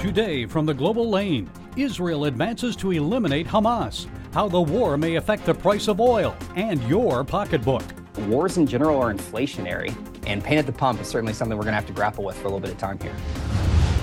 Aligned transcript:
Today 0.00 0.46
from 0.46 0.64
the 0.64 0.72
global 0.72 1.10
lane, 1.10 1.50
Israel 1.76 2.24
advances 2.24 2.74
to 2.76 2.92
eliminate 2.92 3.46
Hamas, 3.46 4.06
how 4.32 4.48
the 4.48 4.58
war 4.58 4.96
may 4.96 5.16
affect 5.16 5.44
the 5.44 5.52
price 5.52 5.88
of 5.88 6.00
oil 6.00 6.34
and 6.56 6.82
your 6.84 7.22
pocketbook. 7.22 7.82
Wars 8.20 8.56
in 8.56 8.66
general 8.66 8.98
are 8.98 9.12
inflationary, 9.12 9.94
and 10.26 10.42
pain 10.42 10.56
at 10.56 10.64
the 10.64 10.72
pump 10.72 11.02
is 11.02 11.06
certainly 11.06 11.34
something 11.34 11.54
we're 11.54 11.64
going 11.64 11.72
to 11.72 11.76
have 11.76 11.86
to 11.86 11.92
grapple 11.92 12.24
with 12.24 12.34
for 12.36 12.44
a 12.44 12.44
little 12.44 12.60
bit 12.60 12.70
of 12.70 12.78
time 12.78 12.98
here. 12.98 13.14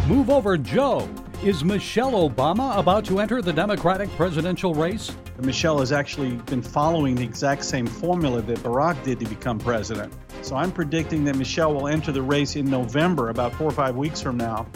Move 0.08 0.30
over, 0.30 0.56
Joe. 0.56 1.10
Is 1.44 1.64
Michelle 1.64 2.30
Obama 2.30 2.78
about 2.78 3.04
to 3.06 3.20
enter 3.20 3.42
the 3.42 3.54
Democratic 3.54 4.08
presidential 4.12 4.76
race? 4.76 5.12
Michelle 5.40 5.80
has 5.80 5.92
actually 5.92 6.34
been 6.46 6.62
following 6.62 7.16
the 7.16 7.24
exact 7.24 7.66
same 7.66 7.88
formula 7.88 8.44
that 8.44 8.60
Barack 8.60 9.04
did 9.04 9.20
to 9.22 9.26
become 9.26 9.58
president. 9.58 10.14
So 10.44 10.56
I'm 10.56 10.72
predicting 10.72 11.24
that 11.24 11.38
Michelle 11.38 11.74
will 11.74 11.88
enter 11.88 12.12
the 12.12 12.22
race 12.22 12.56
in 12.56 12.70
November, 12.70 13.30
about 13.30 13.52
four 13.56 13.68
or 13.68 13.72
five 13.72 13.96
weeks 13.96 14.22
from 14.22 14.38
now, 14.38 14.68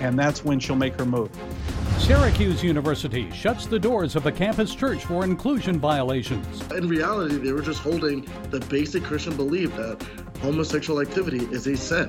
and 0.00 0.18
that's 0.18 0.44
when 0.44 0.58
she'll 0.58 0.76
make 0.76 0.94
her 0.98 1.06
move. 1.06 1.30
Syracuse 1.98 2.62
University 2.62 3.30
shuts 3.32 3.66
the 3.66 3.78
doors 3.78 4.16
of 4.16 4.24
a 4.26 4.32
campus 4.32 4.74
church 4.74 5.04
for 5.04 5.24
inclusion 5.24 5.78
violations. 5.78 6.62
In 6.72 6.88
reality, 6.88 7.36
they 7.36 7.52
were 7.52 7.60
just 7.60 7.80
holding 7.80 8.26
the 8.50 8.60
basic 8.60 9.02
Christian 9.02 9.36
belief 9.36 9.74
that 9.76 10.02
homosexual 10.40 11.00
activity 11.00 11.44
is 11.46 11.66
a 11.66 11.76
sin. 11.76 12.08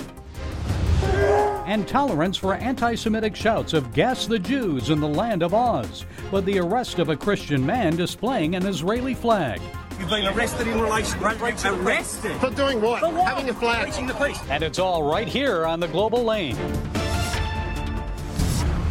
And 1.66 1.88
tolerance 1.88 2.38
for 2.38 2.56
anti 2.56 2.96
Semitic 2.96 3.36
shouts 3.36 3.74
of 3.74 3.94
gas 3.94 4.26
the 4.26 4.40
Jews 4.40 4.90
in 4.90 5.00
the 5.00 5.08
land 5.08 5.44
of 5.44 5.54
Oz, 5.54 6.06
but 6.32 6.46
the 6.46 6.60
arrest 6.60 7.00
of 7.00 7.10
a 7.10 7.16
Christian 7.16 7.66
man 7.66 7.96
displaying 7.96 8.56
an 8.56 8.66
Israeli 8.66 9.14
flag. 9.14 9.62
You've 10.00 10.10
been 10.10 10.28
arrested 10.28 10.68
in 10.68 10.80
relation 10.80 11.20
right, 11.20 11.40
right 11.42 11.66
arrested 11.66 12.36
for 12.38 12.50
doing 12.52 12.82
what? 12.82 13.02
For 13.02 13.10
what? 13.10 13.28
Having 13.28 13.50
a 13.50 13.54
flag. 13.54 13.86
Reaching 13.86 14.08
the 14.08 14.14
police. 14.14 14.40
And 14.50 14.64
it's 14.64 14.80
all 14.80 15.04
right 15.04 15.28
here 15.28 15.66
on 15.66 15.80
the 15.80 15.88
global 15.90 16.24
lane. 16.24 16.56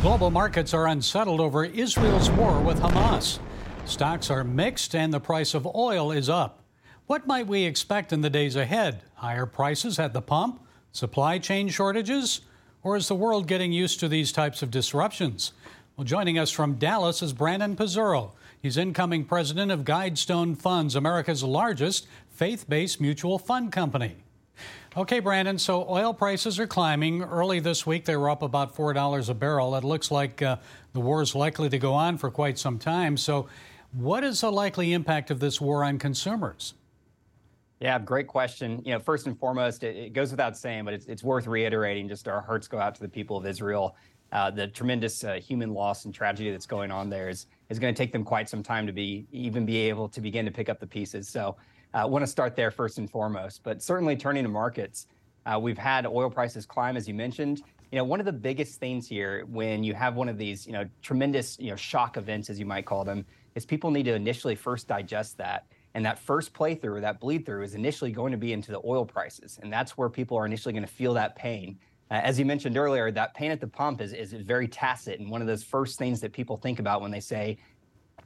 Global 0.09 0.31
markets 0.31 0.73
are 0.73 0.87
unsettled 0.87 1.39
over 1.39 1.67
Israel's 1.67 2.31
war 2.31 2.59
with 2.63 2.81
Hamas. 2.81 3.41
Stocks 3.85 4.31
are 4.31 4.43
mixed 4.43 4.95
and 4.95 5.13
the 5.13 5.21
price 5.21 5.53
of 5.53 5.67
oil 5.67 6.13
is 6.13 6.31
up. 6.31 6.65
What 7.07 7.27
might 7.27 7.47
we 7.47 7.65
expect 7.65 8.11
in 8.15 8.23
the 8.23 8.31
days 8.31 8.57
ahead? 8.57 9.03
Higher 9.17 9.45
prices 9.45 9.99
at 9.99 10.15
the 10.15 10.23
pump? 10.23 10.67
Supply 10.93 11.39
chain 11.39 11.69
shortages? 11.69 12.41
Or 12.83 12.97
is 12.97 13.09
the 13.09 13.15
world 13.15 13.47
getting 13.47 13.71
used 13.71 14.01
to 14.01 14.09
these 14.09 14.33
types 14.33 14.63
of 14.63 14.71
disruptions? 14.71 15.53
Well, 15.95 16.07
joining 16.07 16.39
us 16.39 16.51
from 16.51 16.77
Dallas 16.77 17.21
is 17.21 17.35
Brandon 17.35 17.77
Pizzurro. 17.77 18.33
He's 18.63 18.79
incoming 18.79 19.27
president 19.27 19.71
of 19.71 19.85
Guidestone 19.85 20.57
Funds, 20.57 20.97
America's 20.97 21.45
largest 21.45 22.09
faith 22.31 22.67
based 22.67 22.99
mutual 22.99 23.39
fund 23.39 23.73
company. 23.73 24.17
Okay, 24.99 25.21
Brandon, 25.21 25.59
so 25.59 25.89
oil 25.89 26.13
prices 26.13 26.59
are 26.59 26.67
climbing. 26.67 27.23
Early 27.23 27.61
this 27.61 27.87
week, 27.87 28.05
they 28.05 28.17
were 28.17 28.29
up 28.29 28.43
about 28.43 28.75
$4 28.75 29.29
a 29.29 29.35
barrel. 29.35 29.77
It 29.77 29.85
looks 29.85 30.11
like 30.11 30.43
uh, 30.43 30.57
the 30.93 30.99
war 30.99 31.23
is 31.23 31.37
likely 31.37 31.69
to 31.69 31.79
go 31.79 31.95
on 31.95 32.19
for 32.19 32.33
quite 32.33 32.59
some 32.59 32.81
time. 32.81 33.17
So, 33.17 33.47
what 33.93 34.25
is 34.25 34.41
the 34.41 34.51
likely 34.51 34.93
impact 34.93 35.31
of 35.31 35.39
this 35.39 35.61
war 35.61 35.85
on 35.85 36.01
consumers? 36.01 36.75
Yeah, 37.79 38.01
great 38.01 38.27
question. 38.27 38.83
You 38.85 38.95
know, 38.95 38.99
first 38.99 39.29
and 39.29 39.39
foremost, 39.39 39.85
it, 39.85 39.95
it 39.95 40.13
goes 40.15 40.33
without 40.33 40.57
saying, 40.57 40.85
but 40.85 40.95
it's, 40.95 41.07
it's, 41.07 41.23
worth 41.23 41.47
reiterating. 41.47 42.09
Just 42.09 42.27
our 42.27 42.41
hearts 42.41 42.67
go 42.67 42.81
out 42.81 42.97
to 42.97 43.01
the 43.01 43.09
people 43.09 43.37
of 43.37 43.47
Israel. 43.47 43.95
Uh, 44.33 44.51
the 44.51 44.67
tremendous 44.67 45.23
uh, 45.23 45.35
human 45.35 45.73
loss 45.73 46.07
and 46.07 46.13
tragedy 46.13 46.51
that's 46.51 46.67
going 46.67 46.91
on 46.91 47.09
there 47.09 47.29
is 47.29 47.47
is 47.69 47.79
going 47.79 47.95
to 47.95 47.97
take 47.97 48.11
them 48.11 48.25
quite 48.25 48.49
some 48.49 48.65
time 48.65 48.85
to 48.85 48.93
be 48.93 49.29
even 49.31 49.65
be 49.65 49.77
able 49.77 50.09
to 50.09 50.21
begin 50.21 50.45
to 50.45 50.51
pick 50.51 50.69
up 50.69 50.81
the 50.81 50.89
pieces. 50.89 51.29
So, 51.29 51.55
I 51.95 52.03
uh, 52.03 52.07
want 52.07 52.23
to 52.23 52.27
start 52.27 52.55
there 52.55 52.71
first 52.71 52.99
and 52.99 53.11
foremost. 53.11 53.63
But 53.63 53.83
certainly 53.83 54.17
turning 54.17 54.45
to 54.45 54.49
markets, 54.49 55.07
uh, 55.47 55.59
we've 55.59 55.79
had 55.79 56.07
oil 56.07 56.29
prices 56.29 56.67
climb, 56.67 56.97
as 56.97 57.09
you 57.09 57.15
mentioned. 57.15 57.63
You 57.91 57.97
know, 57.97 58.05
one 58.05 58.21
of 58.21 58.27
the 58.27 58.33
biggest 58.33 58.79
things 58.79 59.09
here 59.09 59.47
when 59.47 59.83
you 59.83 59.95
have 59.95 60.15
one 60.15 60.29
of 60.29 60.37
these, 60.37 60.67
you 60.67 60.73
know, 60.75 60.85
tremendous, 61.01 61.59
you 61.59 61.71
know, 61.71 61.77
shock 61.77 62.19
events, 62.19 62.51
as 62.51 62.59
you 62.59 62.67
might 62.67 62.85
call 62.85 63.05
them, 63.05 63.25
is 63.55 63.65
people 63.65 63.91
need 63.91 64.05
to 64.05 64.15
initially 64.15 64.55
first 64.55 64.87
digest 64.87 65.39
that. 65.39 65.67
And 65.95 66.05
that 66.05 66.19
first 66.19 66.53
playthrough 66.53 66.99
or 66.99 67.01
that 67.01 67.19
bleed 67.19 67.47
through 67.47 67.63
is 67.63 67.75
initially 67.75 68.13
going 68.13 68.31
to 68.33 68.39
be 68.39 68.53
into 68.53 68.71
the 68.71 68.81
oil 68.85 69.07
prices. 69.07 69.59
And 69.63 69.73
that's 69.73 69.97
where 69.97 70.11
people 70.11 70.37
are 70.37 70.45
initially 70.45 70.75
going 70.75 70.87
to 70.87 70.93
feel 70.93 71.15
that 71.15 71.35
pain. 71.35 71.79
Uh, 72.11 72.21
as 72.23 72.39
you 72.39 72.45
mentioned 72.45 72.77
earlier, 72.77 73.11
that 73.11 73.35
pain 73.35 73.51
at 73.51 73.61
the 73.61 73.67
pump 73.67 74.03
is, 74.03 74.13
is 74.13 74.33
very 74.33 74.69
tacit 74.69 75.19
and 75.19 75.31
one 75.31 75.41
of 75.41 75.47
those 75.47 75.63
first 75.63 75.99
things 75.99 76.21
that 76.21 76.33
people 76.33 76.59
think 76.59 76.79
about 76.79 77.01
when 77.01 77.11
they 77.11 77.21
say, 77.21 77.57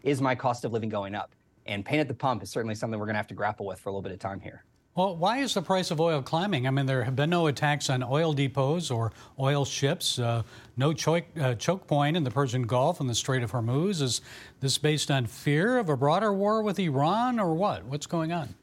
is 0.02 0.20
my 0.20 0.34
cost 0.34 0.64
of 0.64 0.72
living 0.72 0.88
going 0.88 1.14
up? 1.14 1.32
And 1.66 1.84
pain 1.84 2.00
at 2.00 2.08
the 2.08 2.14
pump 2.14 2.42
is 2.42 2.50
certainly 2.50 2.74
something 2.74 2.98
we're 2.98 3.06
going 3.06 3.14
to 3.14 3.18
have 3.18 3.28
to 3.28 3.34
grapple 3.34 3.66
with 3.66 3.78
for 3.78 3.88
a 3.88 3.92
little 3.92 4.02
bit 4.02 4.12
of 4.12 4.18
time 4.18 4.40
here. 4.40 4.64
Well, 4.94 5.16
why 5.16 5.38
is 5.38 5.54
the 5.54 5.62
price 5.62 5.90
of 5.90 6.02
oil 6.02 6.20
climbing? 6.20 6.66
I 6.66 6.70
mean, 6.70 6.84
there 6.84 7.02
have 7.04 7.16
been 7.16 7.30
no 7.30 7.46
attacks 7.46 7.88
on 7.88 8.02
oil 8.02 8.34
depots 8.34 8.90
or 8.90 9.10
oil 9.40 9.64
ships, 9.64 10.18
uh, 10.18 10.42
no 10.76 10.92
choke, 10.92 11.24
uh, 11.40 11.54
choke 11.54 11.86
point 11.86 12.14
in 12.14 12.24
the 12.24 12.30
Persian 12.30 12.64
Gulf 12.64 13.00
and 13.00 13.08
the 13.08 13.14
Strait 13.14 13.42
of 13.42 13.52
Hormuz. 13.52 14.02
Is 14.02 14.20
this 14.60 14.76
based 14.76 15.10
on 15.10 15.24
fear 15.24 15.78
of 15.78 15.88
a 15.88 15.96
broader 15.96 16.30
war 16.30 16.62
with 16.62 16.78
Iran 16.78 17.40
or 17.40 17.54
what? 17.54 17.86
What's 17.86 18.06
going 18.06 18.32
on? 18.32 18.54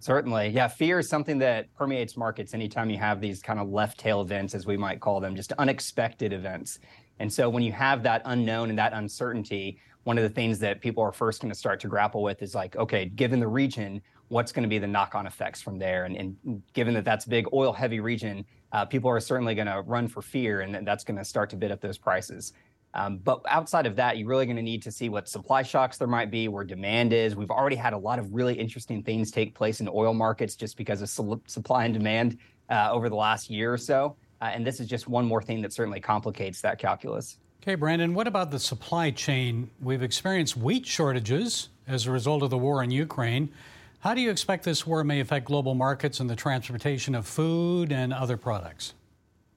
Certainly. 0.00 0.48
Yeah, 0.48 0.66
fear 0.66 0.98
is 0.98 1.08
something 1.08 1.38
that 1.38 1.72
permeates 1.76 2.16
markets 2.16 2.52
anytime 2.52 2.90
you 2.90 2.98
have 2.98 3.20
these 3.20 3.40
kind 3.40 3.60
of 3.60 3.68
left 3.68 4.00
tail 4.00 4.22
events, 4.22 4.56
as 4.56 4.66
we 4.66 4.76
might 4.76 4.98
call 4.98 5.20
them, 5.20 5.36
just 5.36 5.52
unexpected 5.52 6.32
events. 6.32 6.80
And 7.20 7.32
so 7.32 7.48
when 7.48 7.62
you 7.62 7.70
have 7.72 8.02
that 8.02 8.22
unknown 8.24 8.70
and 8.70 8.78
that 8.78 8.94
uncertainty, 8.94 9.78
one 10.04 10.16
of 10.18 10.24
the 10.24 10.30
things 10.30 10.58
that 10.60 10.80
people 10.80 11.02
are 11.02 11.12
first 11.12 11.42
going 11.42 11.52
to 11.52 11.58
start 11.58 11.80
to 11.80 11.88
grapple 11.88 12.22
with 12.22 12.42
is 12.42 12.54
like, 12.54 12.76
okay, 12.76 13.06
given 13.06 13.38
the 13.38 13.48
region, 13.48 14.00
what's 14.28 14.52
going 14.52 14.62
to 14.62 14.68
be 14.68 14.78
the 14.78 14.86
knock-on 14.86 15.26
effects 15.26 15.60
from 15.60 15.78
there? 15.78 16.04
And, 16.04 16.16
and 16.16 16.62
given 16.72 16.94
that 16.94 17.04
that's 17.04 17.26
a 17.26 17.28
big 17.28 17.46
oil-heavy 17.52 18.00
region, 18.00 18.44
uh, 18.72 18.84
people 18.84 19.10
are 19.10 19.20
certainly 19.20 19.54
going 19.54 19.66
to 19.66 19.82
run 19.82 20.08
for 20.08 20.22
fear, 20.22 20.60
and 20.60 20.86
that's 20.86 21.04
going 21.04 21.18
to 21.18 21.24
start 21.24 21.50
to 21.50 21.56
bid 21.56 21.70
up 21.70 21.80
those 21.80 21.98
prices. 21.98 22.52
Um, 22.94 23.18
but 23.18 23.40
outside 23.48 23.86
of 23.86 23.94
that, 23.96 24.18
you're 24.18 24.28
really 24.28 24.46
going 24.46 24.56
to 24.56 24.62
need 24.62 24.82
to 24.82 24.90
see 24.90 25.08
what 25.08 25.28
supply 25.28 25.62
shocks 25.62 25.96
there 25.96 26.08
might 26.08 26.30
be, 26.30 26.48
where 26.48 26.64
demand 26.64 27.12
is. 27.12 27.36
We've 27.36 27.50
already 27.50 27.76
had 27.76 27.92
a 27.92 27.98
lot 27.98 28.18
of 28.18 28.32
really 28.32 28.54
interesting 28.54 29.02
things 29.02 29.30
take 29.30 29.54
place 29.54 29.80
in 29.80 29.88
oil 29.88 30.14
markets 30.14 30.56
just 30.56 30.76
because 30.76 31.02
of 31.02 31.08
su- 31.08 31.42
supply 31.46 31.84
and 31.84 31.94
demand 31.94 32.38
uh, 32.68 32.88
over 32.90 33.08
the 33.08 33.16
last 33.16 33.50
year 33.50 33.72
or 33.72 33.78
so. 33.78 34.16
Uh, 34.40 34.50
and 34.54 34.66
this 34.66 34.80
is 34.80 34.88
just 34.88 35.06
one 35.06 35.24
more 35.24 35.42
thing 35.42 35.60
that 35.62 35.72
certainly 35.72 36.00
complicates 36.00 36.60
that 36.62 36.78
calculus. 36.78 37.38
Okay, 37.62 37.74
Brandon, 37.74 38.14
what 38.14 38.26
about 38.26 38.50
the 38.50 38.58
supply 38.58 39.10
chain? 39.10 39.70
We've 39.82 40.02
experienced 40.02 40.56
wheat 40.56 40.86
shortages 40.86 41.68
as 41.86 42.06
a 42.06 42.10
result 42.10 42.42
of 42.42 42.48
the 42.48 42.56
war 42.56 42.82
in 42.82 42.90
Ukraine. 42.90 43.50
How 43.98 44.14
do 44.14 44.22
you 44.22 44.30
expect 44.30 44.64
this 44.64 44.86
war 44.86 45.04
may 45.04 45.20
affect 45.20 45.44
global 45.44 45.74
markets 45.74 46.20
and 46.20 46.30
the 46.30 46.36
transportation 46.36 47.14
of 47.14 47.26
food 47.26 47.92
and 47.92 48.14
other 48.14 48.38
products? 48.38 48.94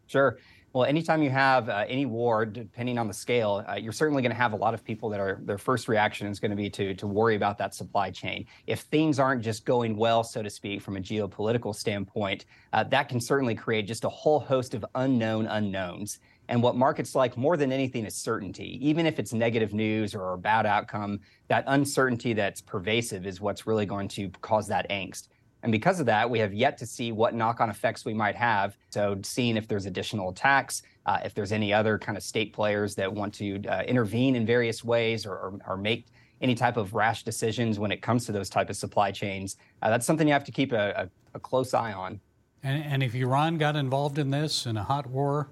Sure. 0.08 0.38
Well, 0.74 0.84
anytime 0.86 1.24
you 1.24 1.30
have 1.30 1.70
uh, 1.70 1.86
any 1.88 2.06
war, 2.06 2.46
depending 2.46 2.98
on 2.98 3.08
the 3.08 3.14
scale, 3.14 3.64
uh, 3.70 3.76
you're 3.76 3.94
certainly 3.94 4.22
going 4.22 4.32
to 4.32 4.38
have 4.38 4.52
a 4.52 4.58
lot 4.58 4.74
of 4.74 4.84
people 4.84 5.08
that 5.10 5.22
are 5.22 5.40
their 5.44 5.60
first 5.60 5.88
reaction 5.88 6.28
is 6.28 6.42
going 6.42 6.52
to 6.52 6.58
be 6.58 6.70
to 6.72 6.96
to 6.96 7.08
worry 7.08 7.36
about 7.36 7.58
that 7.60 7.74
supply 7.74 8.10
chain. 8.10 8.46
If 8.68 8.82
things 8.82 9.18
aren't 9.18 9.44
just 9.44 9.66
going 9.66 9.96
well, 9.96 10.24
so 10.26 10.42
to 10.42 10.50
speak, 10.50 10.82
from 10.82 10.98
a 10.98 11.00
geopolitical 11.00 11.74
standpoint, 11.74 12.46
uh, 12.74 12.84
that 12.86 13.08
can 13.08 13.22
certainly 13.22 13.56
create 13.56 13.88
just 13.88 14.04
a 14.04 14.10
whole 14.10 14.40
host 14.40 14.74
of 14.74 14.84
unknown 14.96 15.46
unknowns. 15.46 16.20
And 16.50 16.62
what 16.62 16.76
markets 16.76 17.16
like 17.16 17.38
more 17.38 17.56
than 17.58 17.72
anything 17.72 18.06
is 18.06 18.16
certainty. 18.16 18.78
Even 18.86 19.06
if 19.06 19.18
it's 19.20 19.34
negative 19.34 19.74
news 19.74 20.14
or 20.14 20.34
a 20.34 20.38
bad 20.38 20.66
outcome, 20.66 21.20
that 21.48 21.64
uncertainty 21.68 22.34
that's 22.34 22.62
pervasive 22.62 23.26
is 23.26 23.40
what's 23.40 23.66
really 23.66 23.86
going 23.86 24.08
to 24.10 24.30
cause 24.42 24.68
that 24.68 24.90
angst. 24.90 25.30
And 25.64 25.72
because 25.72 26.02
of 26.02 26.06
that, 26.08 26.30
we 26.30 26.40
have 26.40 26.54
yet 26.54 26.78
to 26.80 26.86
see 26.86 27.14
what 27.14 27.34
knock 27.34 27.62
on 27.62 27.70
effects 27.70 28.04
we 28.04 28.14
might 28.14 28.36
have. 28.36 28.78
So, 28.90 29.18
seeing 29.24 29.56
if 29.56 29.66
there's 29.66 29.86
additional 29.86 30.30
attacks, 30.30 30.84
uh, 31.06 31.20
if 31.24 31.34
there's 31.34 31.54
any 31.54 31.74
other 31.74 31.98
kind 31.98 32.18
of 32.18 32.24
state 32.24 32.52
players 32.52 32.96
that 32.96 33.12
want 33.12 33.34
to 33.36 33.66
uh, 33.68 33.84
intervene 33.84 34.36
in 34.36 34.46
various 34.46 34.84
ways 34.84 35.26
or, 35.26 35.34
or, 35.34 35.60
or, 35.68 35.78
make 35.78 36.08
any 36.42 36.54
type 36.54 36.76
of 36.76 36.94
rash 36.94 37.24
decisions 37.24 37.80
when 37.80 37.92
it 37.92 38.02
comes 38.02 38.26
to 38.26 38.34
those 38.34 38.50
type 38.50 38.70
of 38.70 38.76
supply 38.76 39.10
chains, 39.12 39.56
uh, 39.82 39.90
that's 39.90 40.06
something 40.06 40.28
you 40.28 40.34
have 40.34 40.44
to 40.44 40.52
keep 40.52 40.74
a, 40.74 40.92
a, 40.98 41.10
a 41.36 41.40
close 41.40 41.74
eye 41.74 41.94
on. 41.94 42.20
And, 42.64 42.84
and 42.84 43.04
if 43.04 43.16
Iran 43.16 43.58
got 43.58 43.78
involved 43.78 44.18
in 44.18 44.30
this 44.30 44.66
in 44.66 44.76
a 44.76 44.84
hot 44.84 45.08
war, 45.08 45.48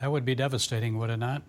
that 0.00 0.10
would 0.10 0.24
be 0.24 0.34
devastating, 0.34 0.98
would 0.98 1.10
it 1.10 1.18
not? 1.18 1.42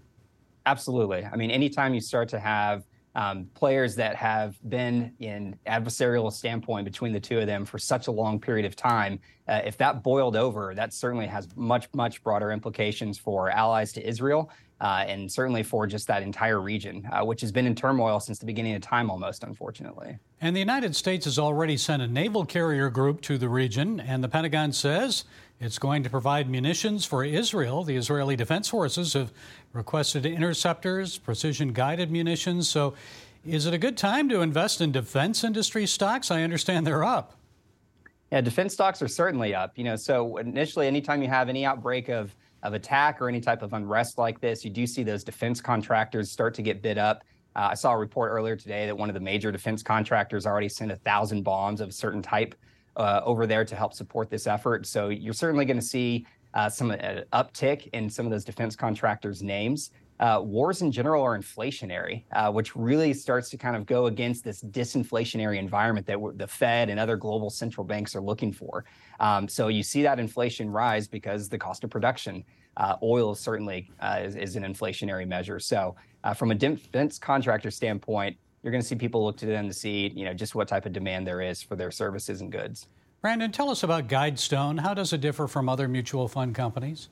Absolutely. 0.66 1.26
I 1.26 1.36
mean, 1.36 1.52
anytime 1.52 1.94
you 1.94 2.02
start 2.02 2.30
to 2.30 2.40
have 2.40 2.86
um, 3.16 3.50
players 3.56 3.96
that 3.96 4.16
have 4.16 4.58
been 4.70 5.14
in 5.20 5.58
adversarial 5.68 6.32
standpoint 6.32 6.86
between 6.86 7.12
the 7.12 7.20
two 7.20 7.40
of 7.40 7.48
them 7.48 7.66
for 7.66 7.78
such 7.78 8.08
a 8.08 8.12
long 8.12 8.40
period 8.40 8.66
of 8.66 8.76
time, 8.76 9.20
uh, 9.48 9.62
if 9.66 9.78
that 9.78 10.04
boiled 10.04 10.36
over, 10.36 10.74
that 10.76 10.94
certainly 10.94 11.28
has 11.28 11.48
much, 11.56 11.88
much 11.94 12.24
broader 12.24 12.52
implications 12.52 13.18
for 13.18 13.50
allies 13.50 13.92
to 13.94 14.08
Israel 14.08 14.52
uh, 14.82 15.06
and 15.08 15.32
certainly 15.32 15.62
for 15.62 15.86
just 15.86 16.08
that 16.08 16.24
entire 16.24 16.60
region, 16.60 17.08
uh, 17.12 17.24
which 17.24 17.40
has 17.42 17.52
been 17.52 17.68
in 17.68 17.76
turmoil 17.76 18.20
since 18.20 18.40
the 18.40 18.46
beginning 18.46 18.74
of 18.76 18.82
time 18.82 19.12
almost, 19.12 19.44
unfortunately. 19.44 20.18
And 20.42 20.56
the 20.56 20.60
United 20.60 20.96
States 20.96 21.26
has 21.26 21.38
already 21.38 21.78
sent 21.78 22.02
a 22.02 22.08
naval 22.08 22.46
carrier 22.46 22.90
group 22.90 23.22
to 23.22 23.38
the 23.38 23.48
region, 23.48 24.00
and 24.00 24.24
the 24.24 24.28
Pentagon 24.28 24.74
says 24.74 25.24
it's 25.62 25.78
going 25.78 26.02
to 26.02 26.10
provide 26.10 26.50
munitions 26.50 27.06
for 27.06 27.24
Israel. 27.24 27.84
The 27.84 27.96
Israeli 27.96 28.36
Defense 28.36 28.68
Forces 28.68 29.14
have 29.14 29.32
requested 29.74 30.26
interceptors, 30.26 31.20
precision 31.20 31.72
guided 31.72 32.10
munitions. 32.10 32.68
So, 32.68 32.96
is 33.46 33.68
it 33.68 33.74
a 33.74 33.78
good 33.78 33.96
time 33.96 34.28
to 34.30 34.42
invest 34.42 34.82
in 34.82 34.92
defense 34.92 35.44
industry 35.44 35.86
stocks? 35.86 36.30
I 36.32 36.42
understand 36.42 36.86
they're 36.86 37.04
up. 37.04 37.34
Yeah, 38.32 38.42
defense 38.42 38.74
stocks 38.74 39.02
are 39.02 39.08
certainly 39.08 39.54
up. 39.54 39.78
You 39.78 39.84
know, 39.84 39.96
so 39.96 40.38
initially, 40.38 40.88
anytime 40.88 41.22
you 41.22 41.28
have 41.28 41.48
any 41.48 41.64
outbreak 41.64 42.10
of 42.10 42.36
of 42.64 42.74
attack 42.74 43.22
or 43.22 43.30
any 43.30 43.42
type 43.42 43.62
of 43.62 43.74
unrest 43.74 44.18
like 44.18 44.40
this, 44.40 44.66
you 44.66 44.72
do 44.72 44.88
see 44.88 45.04
those 45.04 45.24
defense 45.24 45.62
contractors 45.62 46.32
start 46.32 46.54
to 46.56 46.62
get 46.62 46.82
bid 46.82 46.98
up. 46.98 47.24
Uh, 47.56 47.70
I 47.72 47.74
saw 47.74 47.92
a 47.92 47.98
report 47.98 48.32
earlier 48.32 48.56
today 48.56 48.86
that 48.86 48.98
one 48.98 49.10
of 49.10 49.14
the 49.14 49.20
major 49.20 49.52
defense 49.52 49.84
contractors 49.84 50.46
already 50.46 50.70
sent 50.70 50.92
a 50.92 50.96
thousand 50.98 51.44
bombs 51.44 51.82
of 51.82 51.90
a 51.90 51.92
certain 51.92 52.22
type 52.22 52.56
uh, 52.96 53.22
over 53.24 53.48
there 53.48 53.66
to 53.66 53.76
help 53.76 53.94
support 53.94 54.30
this 54.30 54.48
effort. 54.48 54.86
So 54.86 55.10
you're 55.10 55.34
certainly 55.34 55.66
going 55.66 55.80
to 55.80 55.86
see 55.86 56.26
uh, 56.54 56.70
some 56.70 56.92
uh, 56.92 57.22
uptick 57.34 57.88
in 57.94 58.10
some 58.10 58.26
of 58.26 58.32
those 58.32 58.44
defense 58.44 58.76
contractors' 58.76 59.42
names. 59.42 59.92
Uh, 60.20 60.40
wars 60.40 60.84
in 60.84 60.92
general 60.92 61.24
are 61.24 61.36
inflationary, 61.38 62.24
uh, 62.34 62.52
which 62.52 62.76
really 62.76 63.12
starts 63.12 63.50
to 63.50 63.58
kind 63.58 63.76
of 63.76 63.88
go 63.88 64.06
against 64.06 64.44
this 64.44 64.62
disinflationary 64.62 65.58
environment 65.58 66.06
that 66.06 66.20
the 66.36 66.46
Fed 66.46 66.90
and 66.90 67.00
other 67.00 67.16
global 67.16 67.50
central 67.50 67.84
banks 67.84 68.16
are 68.16 68.22
looking 68.22 68.52
for. 68.52 68.86
Um, 69.20 69.48
so 69.48 69.68
you 69.70 69.82
see 69.82 70.04
that 70.04 70.20
inflation 70.20 70.70
rise 70.70 71.08
because 71.08 71.50
the 71.50 71.58
cost 71.58 71.84
of 71.84 71.90
production. 71.90 72.44
Uh, 72.78 72.96
oil 73.02 73.34
certainly 73.34 73.92
is, 74.20 74.36
is, 74.36 74.56
an 74.56 74.64
inflationary 74.64 75.28
measure. 75.28 75.60
So 75.60 75.96
from 76.36 76.52
a 76.52 76.56
defense 76.56 77.20
contractor 77.20 77.70
standpoint, 77.70 78.38
you're 78.64 78.72
going 78.72 78.82
to 78.82 78.88
see 78.88 78.96
people 78.96 79.24
look 79.26 79.38
to 79.38 79.46
them 79.46 79.68
to 79.68 79.74
see, 79.74 80.12
you 80.16 80.26
know, 80.26 80.34
just 80.34 80.56
what 80.56 80.68
type 80.68 80.86
of 80.86 80.94
demand 80.94 81.26
there 81.26 81.42
is 81.42 81.62
for 81.62 81.76
their 81.76 81.92
services 81.92 82.42
and 82.42 82.52
goods. 82.52 82.88
Brandon, 83.22 83.52
tell 83.52 83.70
us 83.70 83.84
about 83.84 84.08
Guidestone. 84.08 84.80
How 84.80 84.94
does 84.94 85.14
it 85.14 85.22
differ 85.22 85.48
from 85.48 85.70
other 85.70 85.88
mutual 85.88 86.28
fund 86.28 86.56
companies? 86.56 87.10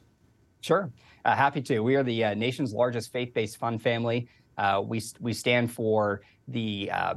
Sure. 0.62 0.92
Uh, 1.24 1.36
happy 1.36 1.62
to. 1.62 1.80
We 1.82 1.96
are 1.96 2.04
the 2.04 2.24
uh, 2.24 2.34
nation's 2.34 2.74
largest 2.74 3.12
faith-based 3.12 3.58
fund 3.58 3.82
family. 3.82 4.28
Uh, 4.58 4.82
we 4.86 5.02
we 5.20 5.34
stand 5.34 5.72
for 5.72 6.22
the, 6.52 6.90
uh, 6.92 7.16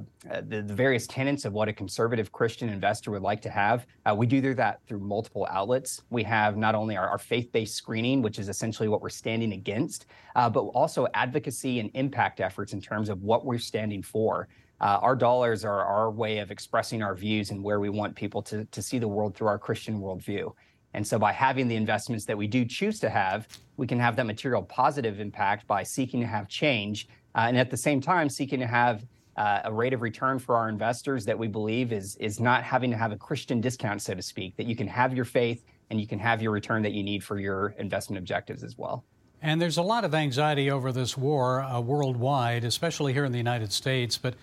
the, 0.49 0.62
the 0.62 0.75
various 0.75 1.06
tenets 1.06 1.44
of 1.44 1.52
what 1.52 1.69
a 1.69 1.73
conservative 1.73 2.32
Christian 2.32 2.69
investor 2.69 3.11
would 3.11 3.23
like 3.23 3.40
to 3.43 3.50
have. 3.50 3.87
Uh, 4.06 4.14
we 4.14 4.26
do 4.26 4.55
that 4.55 4.81
through 4.87 5.00
multiple 5.00 5.46
outlets. 5.50 6.02
We 6.11 6.23
have 6.25 6.56
not 6.56 6.75
only 6.75 6.96
our, 6.96 7.08
our 7.08 7.19
faith-based 7.19 7.75
screening, 7.75 8.23
which 8.23 8.38
is 8.38 8.49
essentially 8.49 8.88
what 8.88 9.00
we're 9.00 9.08
standing 9.08 9.52
against, 9.52 10.06
uh, 10.37 10.50
but 10.50 10.61
also 10.61 11.06
advocacy 11.14 11.81
and 11.81 11.90
impact 11.94 12.40
efforts 12.40 12.73
in 12.73 12.81
terms 12.81 13.08
of 13.08 13.23
what 13.23 13.44
we're 13.44 13.58
standing 13.58 14.02
for. 14.02 14.49
our 14.81 15.14
dollars 15.14 15.64
are 15.64 15.84
our 15.84 16.11
way 16.11 16.38
of 16.38 16.50
expressing 16.50 17.02
our 17.02 17.14
views 17.14 17.50
and 17.50 17.62
where 17.62 17.81
we 17.81 17.88
want 17.88 18.14
people 18.17 18.43
to, 18.43 18.64
to 18.67 18.82
see 18.82 18.99
the 18.99 19.08
world 19.08 19.34
through 19.34 19.49
our 19.49 19.58
Christian 19.58 20.00
worldview. 20.00 20.52
And 20.94 21.06
so 21.06 21.19
by 21.19 21.32
having 21.32 21.69
the 21.69 21.76
investments 21.76 22.25
that 22.26 22.37
we 22.37 22.46
do 22.46 22.64
choose 22.64 23.00
to 23.00 23.08
have, 23.08 23.49
we 23.76 23.87
can 23.87 23.99
have 23.99 24.17
that 24.17 24.26
material 24.26 24.62
positive 24.62 25.20
impact 25.20 25.67
by 25.67 25.82
seeking 25.82 26.20
to 26.20 26.26
have 26.26 26.49
change 26.49 27.08
uh, 27.34 27.46
and 27.49 27.56
at 27.56 27.70
the 27.70 27.76
same 27.76 28.00
time 28.00 28.29
seeking 28.29 28.61
to 28.61 28.67
have 28.67 29.05
uh, 29.37 29.61
a 29.64 29.73
rate 29.73 29.93
of 29.93 30.02
return 30.02 30.38
for 30.38 30.56
our 30.56 30.69
investors 30.69 31.25
that 31.25 31.38
we 31.38 31.49
believe 31.49 31.93
is 31.93 32.17
is 32.17 32.40
not 32.40 32.62
having 32.62 32.90
to 32.90 32.96
have 32.96 33.12
a 33.12 33.17
Christian 33.17 33.61
discount, 33.61 34.02
so 34.02 34.14
to 34.14 34.23
speak, 34.23 34.56
that 34.56 34.67
you 34.67 34.76
can 34.76 34.87
have 34.87 35.14
your 35.14 35.25
faith 35.25 35.64
and 35.90 36.00
you 36.00 36.06
can 36.06 36.19
have 36.19 36.43
your 36.43 36.52
return 36.52 36.82
that 36.82 36.93
you 36.93 37.02
need 37.02 37.23
for 37.23 37.38
your 37.38 37.75
investment 37.79 38.19
objectives 38.19 38.62
as 38.62 38.79
well. 38.79 39.05
And 39.43 39.61
there's 39.61 39.76
a 39.76 39.82
lot 39.82 40.05
of 40.05 40.14
anxiety 40.14 40.70
over 40.70 40.93
this 40.93 41.17
war 41.17 41.62
uh, 41.62 41.81
worldwide, 41.81 42.64
especially 42.64 43.12
here 43.12 43.25
in 43.25 43.32
the 43.32 43.38
United 43.38 43.73
States. 43.73 44.17
But 44.17 44.34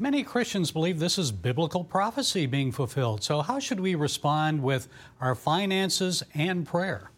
Many 0.00 0.22
Christians 0.22 0.70
believe 0.70 1.00
this 1.00 1.18
is 1.18 1.32
biblical 1.32 1.82
prophecy 1.82 2.46
being 2.46 2.70
fulfilled. 2.70 3.24
So, 3.24 3.42
how 3.42 3.58
should 3.58 3.80
we 3.80 3.96
respond 3.96 4.62
with 4.62 4.86
our 5.20 5.34
finances 5.34 6.22
and 6.34 6.64
prayer? 6.64 7.10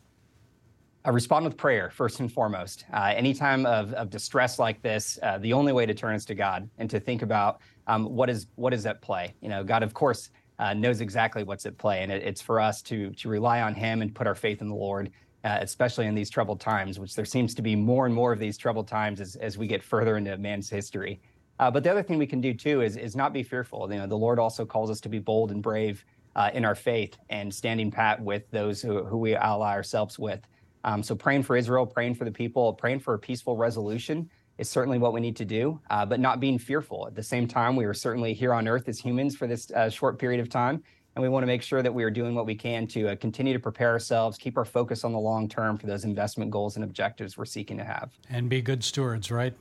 I 1.02 1.10
respond 1.10 1.46
with 1.46 1.56
prayer 1.56 1.90
first 1.90 2.20
and 2.20 2.30
foremost. 2.30 2.84
Uh, 2.92 3.14
any 3.16 3.32
time 3.32 3.64
of, 3.64 3.94
of 3.94 4.10
distress 4.10 4.58
like 4.58 4.82
this, 4.82 5.18
uh, 5.22 5.38
the 5.38 5.54
only 5.54 5.72
way 5.72 5.86
to 5.86 5.94
turn 5.94 6.14
is 6.14 6.26
to 6.26 6.34
God 6.34 6.68
and 6.76 6.90
to 6.90 7.00
think 7.00 7.22
about 7.22 7.60
um, 7.86 8.04
what 8.04 8.28
is 8.28 8.48
what 8.56 8.74
is 8.74 8.84
at 8.84 9.00
play. 9.00 9.34
You 9.40 9.48
know, 9.48 9.64
God, 9.64 9.82
of 9.82 9.94
course, 9.94 10.28
uh, 10.58 10.74
knows 10.74 11.00
exactly 11.00 11.42
what's 11.42 11.64
at 11.64 11.78
play, 11.78 12.02
and 12.02 12.12
it, 12.12 12.22
it's 12.22 12.42
for 12.42 12.60
us 12.60 12.82
to 12.82 13.10
to 13.12 13.28
rely 13.30 13.62
on 13.62 13.74
Him 13.74 14.02
and 14.02 14.14
put 14.14 14.26
our 14.26 14.34
faith 14.34 14.60
in 14.60 14.68
the 14.68 14.74
Lord, 14.74 15.10
uh, 15.42 15.58
especially 15.62 16.06
in 16.06 16.14
these 16.14 16.28
troubled 16.28 16.60
times, 16.60 16.98
which 16.98 17.14
there 17.14 17.24
seems 17.24 17.54
to 17.54 17.62
be 17.62 17.74
more 17.74 18.04
and 18.04 18.14
more 18.14 18.34
of 18.34 18.38
these 18.38 18.58
troubled 18.58 18.86
times 18.86 19.22
as, 19.22 19.36
as 19.36 19.56
we 19.56 19.66
get 19.66 19.82
further 19.82 20.18
into 20.18 20.36
man's 20.36 20.68
history. 20.68 21.18
Uh, 21.58 21.70
but 21.70 21.82
the 21.82 21.90
other 21.90 22.02
thing 22.02 22.18
we 22.18 22.26
can 22.26 22.42
do 22.42 22.52
too 22.52 22.82
is 22.82 22.98
is 22.98 23.16
not 23.16 23.32
be 23.32 23.42
fearful. 23.42 23.90
You 23.90 24.00
know, 24.00 24.06
the 24.06 24.18
Lord 24.18 24.38
also 24.38 24.66
calls 24.66 24.90
us 24.90 25.00
to 25.00 25.08
be 25.08 25.18
bold 25.18 25.50
and 25.50 25.62
brave 25.62 26.04
uh, 26.36 26.50
in 26.52 26.66
our 26.66 26.74
faith 26.74 27.16
and 27.30 27.52
standing 27.52 27.90
pat 27.90 28.20
with 28.20 28.50
those 28.50 28.82
who, 28.82 29.02
who 29.02 29.16
we 29.16 29.34
ally 29.34 29.72
ourselves 29.72 30.18
with. 30.18 30.40
Um, 30.84 31.02
so 31.02 31.14
praying 31.14 31.42
for 31.42 31.56
Israel, 31.56 31.86
praying 31.86 32.14
for 32.14 32.24
the 32.24 32.32
people, 32.32 32.72
praying 32.72 33.00
for 33.00 33.14
a 33.14 33.18
peaceful 33.18 33.56
resolution 33.56 34.30
is 34.58 34.68
certainly 34.68 34.98
what 34.98 35.12
we 35.12 35.20
need 35.20 35.36
to 35.36 35.44
do, 35.44 35.80
uh, 35.88 36.04
but 36.04 36.20
not 36.20 36.38
being 36.38 36.58
fearful. 36.58 37.06
At 37.06 37.14
the 37.14 37.22
same 37.22 37.48
time, 37.48 37.76
we 37.76 37.86
are 37.86 37.94
certainly 37.94 38.34
here 38.34 38.52
on 38.52 38.68
earth 38.68 38.88
as 38.88 38.98
humans 38.98 39.34
for 39.34 39.46
this 39.46 39.70
uh, 39.70 39.88
short 39.88 40.18
period 40.18 40.40
of 40.40 40.50
time, 40.50 40.82
and 41.14 41.22
we 41.22 41.28
want 41.28 41.42
to 41.42 41.46
make 41.46 41.62
sure 41.62 41.82
that 41.82 41.92
we 41.92 42.04
are 42.04 42.10
doing 42.10 42.34
what 42.34 42.46
we 42.46 42.54
can 42.54 42.86
to 42.88 43.08
uh, 43.08 43.16
continue 43.16 43.54
to 43.54 43.58
prepare 43.58 43.90
ourselves, 43.90 44.36
keep 44.36 44.58
our 44.58 44.64
focus 44.66 45.02
on 45.02 45.12
the 45.12 45.18
long 45.18 45.48
term 45.48 45.78
for 45.78 45.86
those 45.86 46.04
investment 46.04 46.50
goals 46.50 46.76
and 46.76 46.84
objectives 46.84 47.38
we're 47.38 47.46
seeking 47.46 47.78
to 47.78 47.84
have. 47.84 48.12
And 48.28 48.48
be 48.48 48.60
good 48.60 48.84
stewards, 48.84 49.30
right? 49.30 49.54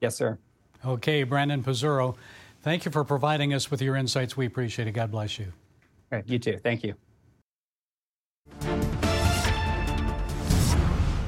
Yes, 0.00 0.16
sir. 0.16 0.38
Okay, 0.86 1.22
Brandon 1.24 1.62
Pizzurro, 1.62 2.16
thank 2.62 2.86
you 2.86 2.90
for 2.90 3.04
providing 3.04 3.52
us 3.52 3.70
with 3.70 3.82
your 3.82 3.94
insights. 3.94 4.38
We 4.38 4.46
appreciate 4.46 4.88
it. 4.88 4.92
God 4.92 5.10
bless 5.10 5.38
you. 5.38 5.52
Right, 6.10 6.26
you 6.26 6.38
too. 6.38 6.58
Thank 6.62 6.82
you. 6.82 6.94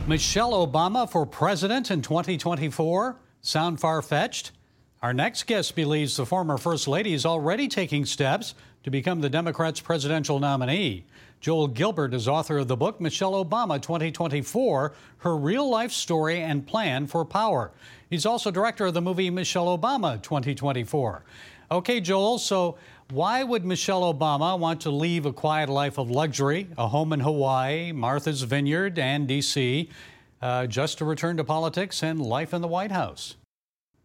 Michelle 0.09 0.67
Obama 0.67 1.09
for 1.09 1.25
president 1.25 1.89
in 1.93 2.03
2024? 2.03 3.17
Sound 3.41 3.79
far 3.79 4.03
fetched? 4.03 4.51
Our 5.01 5.15
next 5.15 5.47
guest 5.47 5.77
believes 5.77 6.17
the 6.17 6.27
former 6.27 6.59
First 6.59 6.89
Lady 6.89 7.13
is 7.15 7.25
already 7.25 7.69
taking 7.69 8.05
steps 8.05 8.57
to 8.83 8.91
become 8.91 9.21
the 9.21 9.31
Democrats' 9.31 9.81
presidential 9.81 10.41
nominee. 10.41 11.05
Joel 11.41 11.69
Gilbert 11.69 12.15
is 12.15 12.27
author 12.27 12.59
of 12.59 12.67
the 12.67 12.77
book 12.77 13.01
Michelle 13.01 13.45
Obama 13.45 13.81
2024 13.81 14.93
Her 15.19 15.37
Real 15.37 15.71
Life 15.71 15.93
Story 15.93 16.41
and 16.41 16.67
Plan 16.67 17.07
for 17.07 17.25
Power. 17.25 17.71
He's 18.11 18.27
also 18.27 18.51
director 18.51 18.87
of 18.87 18.95
the 18.95 19.01
movie 19.01 19.31
Michelle 19.31 19.79
Obama 19.79 20.21
2024. 20.21 21.23
Okay, 21.71 22.01
Joel, 22.01 22.39
so 22.39 22.77
why 23.13 23.45
would 23.45 23.63
Michelle 23.63 24.13
Obama 24.13 24.59
want 24.59 24.81
to 24.81 24.91
leave 24.91 25.27
a 25.27 25.33
quiet 25.33 25.69
life 25.69 25.99
of 25.99 26.11
luxury, 26.11 26.67
a 26.79 26.89
home 26.89 27.13
in 27.13 27.21
Hawaii, 27.21 27.93
Martha's 27.93 28.43
Vineyard, 28.43 28.99
and 28.99 29.29
D.C., 29.29 29.91
uh, 30.41 30.67
just 30.67 30.97
to 30.99 31.05
return 31.05 31.37
to 31.37 31.45
politics 31.45 32.03
and 32.03 32.21
life 32.21 32.55
in 32.55 32.63
the 32.63 32.69
White 32.69 32.91
House? 32.91 33.37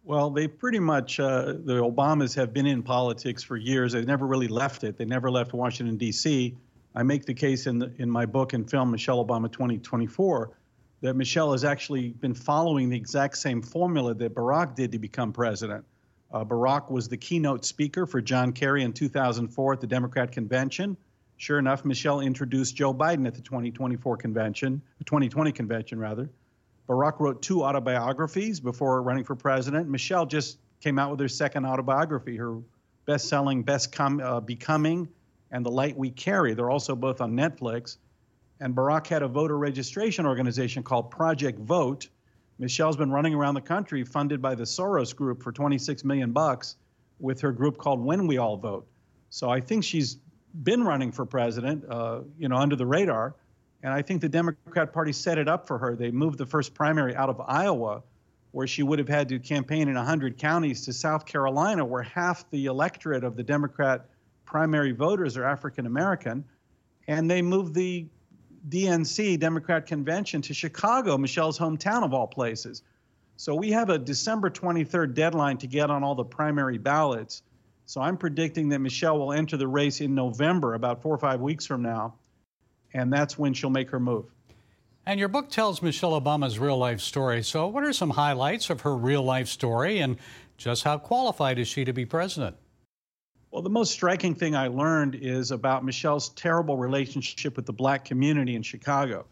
Well, 0.04 0.30
they 0.30 0.48
pretty 0.48 0.80
much, 0.80 1.21
uh, 1.21 1.54
the 1.63 1.81
Obamas 1.81 2.36
have 2.36 2.54
been 2.54 2.65
in 2.65 2.83
politics 2.83 3.42
for 3.42 3.56
years. 3.56 3.94
They 3.94 4.04
never 4.04 4.27
really 4.27 4.50
left 4.50 4.83
it. 4.83 4.98
They 4.98 5.06
never 5.06 5.31
left 5.31 5.53
Washington, 5.53 5.95
D.C. 5.95 6.56
I 6.94 7.03
make 7.03 7.25
the 7.25 7.33
case 7.33 7.65
in, 7.65 7.80
the, 7.80 7.94
in 8.00 8.10
my 8.10 8.25
book 8.25 8.51
and 8.51 8.69
film, 8.69 8.92
Michelle 8.92 9.25
Obama 9.25 9.50
2024, 9.50 10.51
that 11.01 11.15
Michelle 11.15 11.53
has 11.53 11.63
actually 11.63 12.10
been 12.10 12.33
following 12.33 12.89
the 12.89 12.98
exact 12.98 13.38
same 13.38 13.62
formula 13.62 14.13
that 14.15 14.36
Barack 14.36 14.75
did 14.75 14.91
to 14.91 15.00
become 15.00 15.31
president. 15.31 15.86
Uh, 16.31 16.43
Barack 16.43 16.91
was 16.91 17.07
the 17.07 17.17
keynote 17.17 17.65
speaker 17.65 18.05
for 18.05 18.22
John 18.22 18.51
Kerry 18.51 18.84
in 18.84 18.93
2004 18.93 19.74
at 19.74 19.81
the 19.81 19.88
Democrat 19.88 20.31
convention. 20.31 20.98
Sure 21.38 21.60
enough, 21.60 21.86
Michelle 21.86 22.19
introduced 22.19 22.75
Joe 22.75 22.93
Biden 22.93 23.27
at 23.27 23.36
the 23.36 23.41
2024 23.41 24.17
convention, 24.17 24.81
2020 25.05 25.51
convention 25.51 26.00
rather. 26.00 26.29
Barack 26.89 27.19
wrote 27.19 27.41
two 27.41 27.63
autobiographies 27.63 28.60
before 28.60 29.01
running 29.01 29.24
for 29.24 29.36
president. 29.36 29.88
Michelle 29.88 30.25
just 30.25 30.57
came 30.81 30.98
out 30.98 31.12
with 31.12 31.19
her 31.19 31.27
second 31.27 31.65
autobiography, 31.65 32.38
her 32.38 32.57
best-selling 33.05 33.63
"Best 33.63 33.91
Com- 33.91 34.19
uh, 34.19 34.39
Becoming" 34.39 35.07
and 35.51 35.65
The 35.65 35.72
Light 35.72 35.98
We 35.98 36.10
Carry. 36.10 36.53
They're 36.53 36.69
also 36.69 36.96
both 36.96 37.22
on 37.22 37.34
Netflix. 37.34 37.98
And 38.60 38.75
Barack 38.75 39.07
had 39.07 39.22
a 39.22 39.27
voter 39.27 39.57
registration 39.57 40.25
organization 40.25 40.84
called 40.84 41.12
Project 41.12 41.60
Vote. 41.60 42.10
Michelle's 42.59 42.97
been 42.97 43.11
running 43.11 43.33
around 43.33 43.53
the 43.53 43.61
country 43.61 44.03
funded 44.03 44.41
by 44.41 44.55
the 44.55 44.63
Soros 44.63 45.15
Group 45.15 45.43
for 45.43 45.51
26 45.51 46.03
million 46.03 46.31
bucks 46.31 46.75
with 47.19 47.41
her 47.41 47.51
group 47.51 47.77
called 47.77 48.03
When 48.03 48.27
We 48.27 48.37
All 48.37 48.57
Vote. 48.57 48.87
So 49.29 49.49
I 49.49 49.59
think 49.59 49.83
she's 49.83 50.17
been 50.63 50.83
running 50.83 51.11
for 51.11 51.25
president, 51.25 51.85
uh, 51.89 52.21
you 52.37 52.49
know, 52.49 52.57
under 52.57 52.75
the 52.75 52.85
radar. 52.85 53.35
And 53.83 53.93
I 53.93 54.01
think 54.01 54.21
the 54.21 54.29
Democrat 54.29 54.91
Party 54.91 55.13
set 55.13 55.37
it 55.37 55.47
up 55.47 55.67
for 55.67 55.77
her. 55.77 55.95
They 55.95 56.09
moved 56.11 56.37
the 56.37 56.45
first 56.45 56.73
primary 56.73 57.15
out 57.15 57.29
of 57.29 57.39
Iowa, 57.41 58.01
where 58.51 58.65
she 58.65 58.81
would 58.81 58.97
have 58.97 59.07
had 59.07 59.29
to 59.29 59.39
campaign 59.39 59.87
in 59.87 59.95
100 59.95 60.37
counties, 60.37 60.85
to 60.85 60.93
South 60.93 61.25
Carolina, 61.25 61.85
where 61.85 62.01
half 62.01 62.49
the 62.49 62.65
electorate 62.65 63.23
of 63.23 63.35
the 63.35 63.43
Democrat 63.43 64.05
primary 64.45 64.93
voters 64.93 65.37
are 65.37 65.43
African 65.43 65.85
American, 65.85 66.43
and 67.07 67.29
they 67.29 67.41
moved 67.41 67.75
the 67.75 68.07
DNC 68.69 69.39
Democrat 69.39 69.85
convention 69.85 70.41
to 70.43 70.53
Chicago, 70.53 71.17
Michelle's 71.17 71.57
hometown 71.57 72.03
of 72.03 72.13
all 72.13 72.27
places. 72.27 72.83
So 73.37 73.53
we 73.53 73.71
have 73.71 73.89
a 73.89 73.99
December 73.99 74.49
23rd 74.49 75.13
deadline 75.13 75.57
to 75.59 75.67
get 75.67 75.89
on 75.89 76.03
all 76.03 76.15
the 76.15 76.23
primary 76.23 76.77
ballots. 76.77 77.43
So 77.85 78.01
I'm 78.01 78.17
predicting 78.17 78.69
that 78.69 78.79
Michelle 78.79 79.17
will 79.17 79.31
enter 79.31 79.57
the 79.57 79.67
race 79.67 80.01
in 80.01 80.15
November, 80.15 80.73
about 80.73 81.01
four 81.01 81.13
or 81.13 81.17
five 81.17 81.39
weeks 81.39 81.65
from 81.65 81.81
now, 81.81 82.15
and 82.93 83.13
that's 83.13 83.37
when 83.37 83.53
she'll 83.53 83.69
make 83.69 83.89
her 83.91 83.99
move. 83.99 84.25
And 85.05 85.19
your 85.19 85.29
book 85.29 85.49
tells 85.49 85.81
Michelle 85.81 86.19
Obama's 86.19 86.59
real 86.59 86.77
life 86.77 86.99
story. 86.99 87.41
So, 87.43 87.67
what 87.67 87.85
are 87.85 87.93
some 87.93 88.09
highlights 88.09 88.69
of 88.69 88.81
her 88.81 88.97
real 88.97 89.23
life 89.23 89.47
story, 89.47 89.99
and 89.99 90.17
just 90.57 90.83
how 90.83 90.97
qualified 90.97 91.59
is 91.59 91.67
she 91.69 91.85
to 91.85 91.93
be 91.93 92.05
president? 92.05 92.57
Well, 93.51 93.62
the 93.62 93.70
most 93.70 93.92
striking 93.92 94.36
thing 94.36 94.56
I 94.56 94.68
learned 94.68 95.16
is 95.16 95.51
about 95.51 95.86
Michelle's 95.86 96.30
terrible 96.30 96.77
relationship 96.77 97.56
with 97.56 97.66
the 97.66 97.74
black 97.74 98.04
community 98.04 98.56
in 98.56 98.62
Chicago. 98.62 99.25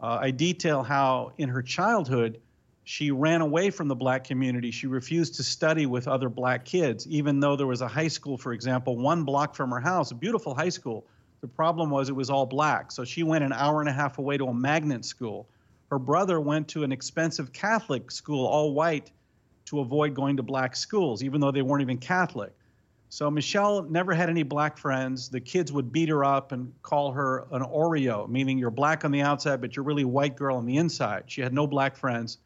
Uh, 0.00 0.18
I 0.20 0.30
detail 0.30 0.82
how 0.82 1.32
in 1.38 1.48
her 1.48 1.62
childhood, 1.62 2.38
she 2.84 3.10
ran 3.10 3.40
away 3.40 3.70
from 3.70 3.88
the 3.88 3.94
black 3.94 4.24
community. 4.24 4.72
She 4.72 4.86
refused 4.86 5.36
to 5.36 5.42
study 5.42 5.86
with 5.86 6.06
other 6.06 6.28
black 6.28 6.66
kids, 6.66 7.06
even 7.06 7.40
though 7.40 7.56
there 7.56 7.66
was 7.66 7.80
a 7.80 7.88
high 7.88 8.08
school, 8.08 8.36
for 8.36 8.52
example, 8.52 8.96
one 8.96 9.24
block 9.24 9.54
from 9.54 9.70
her 9.70 9.80
house, 9.80 10.10
a 10.10 10.16
beautiful 10.16 10.54
high 10.54 10.68
school. 10.68 11.06
The 11.40 11.48
problem 11.48 11.90
was 11.90 12.08
it 12.08 12.16
was 12.16 12.28
all 12.28 12.44
black. 12.44 12.92
So 12.92 13.04
she 13.04 13.22
went 13.22 13.42
an 13.42 13.52
hour 13.52 13.80
and 13.80 13.88
a 13.88 13.92
half 13.92 14.18
away 14.18 14.36
to 14.36 14.46
a 14.46 14.54
magnet 14.54 15.04
school. 15.04 15.48
Her 15.90 15.98
brother 15.98 16.40
went 16.40 16.68
to 16.68 16.84
an 16.84 16.92
expensive 16.92 17.52
Catholic 17.52 18.10
school, 18.10 18.46
all 18.46 18.74
white, 18.74 19.10
to 19.66 19.80
avoid 19.80 20.14
going 20.14 20.36
to 20.36 20.42
black 20.42 20.76
schools, 20.76 21.22
even 21.22 21.40
though 21.40 21.52
they 21.52 21.62
weren't 21.62 21.82
even 21.82 21.98
Catholic. 21.98 22.52
So 23.12 23.30
Michelle 23.30 23.82
never 23.82 24.14
had 24.14 24.30
any 24.30 24.42
black 24.42 24.78
friends. 24.78 25.28
The 25.28 25.38
kids 25.38 25.70
would 25.70 25.92
beat 25.92 26.08
her 26.08 26.24
up 26.24 26.50
and 26.50 26.72
call 26.80 27.12
her 27.12 27.46
an 27.52 27.60
Oreo, 27.60 28.26
meaning 28.26 28.56
you're 28.56 28.70
black 28.70 29.04
on 29.04 29.10
the 29.10 29.20
outside, 29.20 29.60
but 29.60 29.76
you're 29.76 29.84
really 29.84 30.06
white 30.06 30.34
girl 30.34 30.56
on 30.56 30.64
the 30.64 30.78
inside. 30.78 31.24
She 31.26 31.42
had 31.42 31.52
no 31.52 31.66
black 31.66 31.94
friends. 31.94 32.38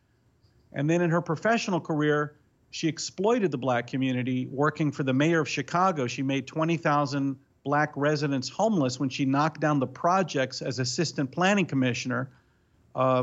And 0.73 0.91
then 0.91 1.03
in 1.03 1.11
her 1.11 1.21
professional 1.21 1.79
career, 1.79 2.35
she 2.73 2.89
exploited 2.89 3.53
the 3.53 3.59
black 3.59 3.87
community 3.87 4.49
working 4.51 4.91
for 4.91 5.05
the 5.05 5.13
mayor 5.13 5.39
of 5.39 5.49
Chicago. 5.49 6.09
She 6.09 6.25
made 6.25 6.49
20,000 6.49 7.37
black 7.63 7.93
residents 7.95 8.49
homeless 8.49 8.99
when 8.99 9.09
she 9.09 9.25
knocked 9.25 9.61
down 9.61 9.79
the 9.79 9.87
projects 9.87 10.63
as 10.63 10.81
assistant 10.81 11.31
planning 11.31 11.67
commissioner. 11.67 12.29
Uh, 12.93 13.23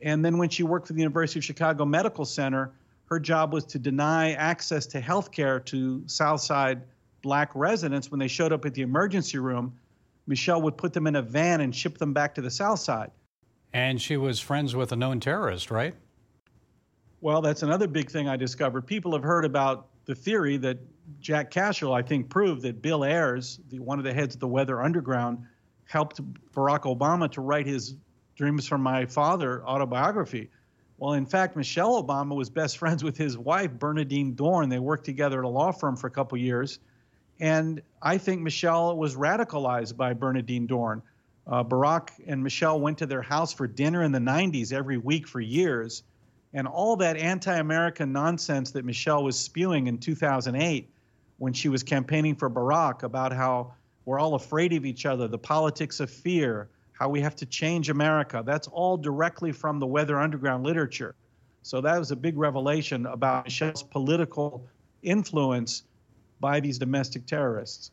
and 0.00 0.24
then 0.24 0.38
when 0.38 0.48
she 0.48 0.62
worked 0.62 0.86
for 0.86 0.92
the 0.92 1.00
University 1.00 1.40
of 1.40 1.44
Chicago 1.44 1.84
Medical 1.84 2.24
Center, 2.24 2.70
her 3.08 3.18
job 3.18 3.52
was 3.52 3.64
to 3.64 3.78
deny 3.78 4.32
access 4.32 4.86
to 4.86 5.00
health 5.00 5.32
care 5.32 5.60
to 5.60 6.02
Southside 6.06 6.82
black 7.22 7.50
residents 7.54 8.10
when 8.10 8.20
they 8.20 8.28
showed 8.28 8.52
up 8.52 8.64
at 8.64 8.74
the 8.74 8.82
emergency 8.82 9.38
room. 9.38 9.74
Michelle 10.26 10.60
would 10.62 10.76
put 10.76 10.92
them 10.92 11.06
in 11.06 11.16
a 11.16 11.22
van 11.22 11.62
and 11.62 11.74
ship 11.74 11.96
them 11.96 12.12
back 12.12 12.34
to 12.34 12.42
the 12.42 12.50
South 12.50 12.80
Side. 12.80 13.10
And 13.72 14.00
she 14.00 14.16
was 14.16 14.40
friends 14.40 14.76
with 14.76 14.92
a 14.92 14.96
known 14.96 15.20
terrorist, 15.20 15.70
right? 15.70 15.94
Well, 17.20 17.40
that's 17.40 17.62
another 17.62 17.88
big 17.88 18.10
thing 18.10 18.28
I 18.28 18.36
discovered. 18.36 18.86
People 18.86 19.12
have 19.12 19.22
heard 19.22 19.44
about 19.44 19.88
the 20.04 20.14
theory 20.14 20.56
that 20.58 20.78
Jack 21.20 21.50
Cashill, 21.50 21.92
I 21.92 22.02
think, 22.02 22.28
proved 22.28 22.62
that 22.62 22.82
Bill 22.82 23.04
Ayers, 23.04 23.58
the, 23.70 23.78
one 23.78 23.98
of 23.98 24.04
the 24.04 24.12
heads 24.12 24.34
of 24.34 24.40
the 24.40 24.48
Weather 24.48 24.82
Underground, 24.82 25.38
helped 25.86 26.20
Barack 26.52 26.82
Obama 26.82 27.30
to 27.32 27.40
write 27.40 27.66
his 27.66 27.94
Dreams 28.36 28.68
from 28.68 28.82
My 28.82 29.04
Father 29.04 29.64
autobiography. 29.66 30.48
Well, 30.98 31.12
in 31.12 31.26
fact, 31.26 31.56
Michelle 31.56 32.02
Obama 32.02 32.34
was 32.34 32.50
best 32.50 32.78
friends 32.78 33.04
with 33.04 33.16
his 33.16 33.38
wife, 33.38 33.70
Bernardine 33.72 34.34
Dohrn. 34.34 34.68
They 34.68 34.78
worked 34.78 35.04
together 35.04 35.38
at 35.38 35.44
a 35.44 35.48
law 35.48 35.72
firm 35.72 35.96
for 35.96 36.08
a 36.08 36.10
couple 36.10 36.38
years. 36.38 36.78
And 37.40 37.82
I 38.02 38.18
think 38.18 38.42
Michelle 38.42 38.96
was 38.96 39.14
radicalized 39.14 39.96
by 39.96 40.12
Bernardine 40.12 40.66
Dohrn. 40.66 41.02
Uh, 41.46 41.62
Barack 41.64 42.10
and 42.26 42.42
Michelle 42.42 42.80
went 42.80 42.98
to 42.98 43.06
their 43.06 43.22
house 43.22 43.52
for 43.52 43.66
dinner 43.66 44.02
in 44.02 44.12
the 44.12 44.18
90s 44.18 44.72
every 44.72 44.98
week 44.98 45.26
for 45.26 45.40
years 45.40 46.02
and 46.52 46.66
all 46.66 46.96
that 46.96 47.16
anti 47.16 47.56
American 47.56 48.12
nonsense 48.12 48.72
that 48.72 48.84
Michelle 48.84 49.22
was 49.22 49.38
spewing 49.38 49.86
in 49.86 49.98
2008 49.98 50.88
when 51.38 51.52
she 51.52 51.68
was 51.68 51.82
campaigning 51.82 52.34
for 52.34 52.50
Barack 52.50 53.02
about 53.02 53.32
how 53.32 53.74
we're 54.04 54.18
all 54.18 54.34
afraid 54.34 54.72
of 54.72 54.84
each 54.84 55.06
other, 55.06 55.28
the 55.28 55.38
politics 55.38 56.00
of 56.00 56.10
fear, 56.10 56.68
how 56.98 57.08
we 57.08 57.20
have 57.20 57.36
to 57.36 57.46
change 57.46 57.90
America. 57.90 58.42
That's 58.44 58.66
all 58.68 58.96
directly 58.96 59.52
from 59.52 59.78
the 59.78 59.86
Weather 59.86 60.18
Underground 60.18 60.64
literature. 60.64 61.14
So 61.62 61.80
that 61.80 61.98
was 61.98 62.10
a 62.10 62.16
big 62.16 62.36
revelation 62.36 63.06
about 63.06 63.44
Michelle's 63.44 63.82
political 63.82 64.66
influence 65.02 65.84
by 66.40 66.60
these 66.60 66.78
domestic 66.78 67.26
terrorists. 67.26 67.90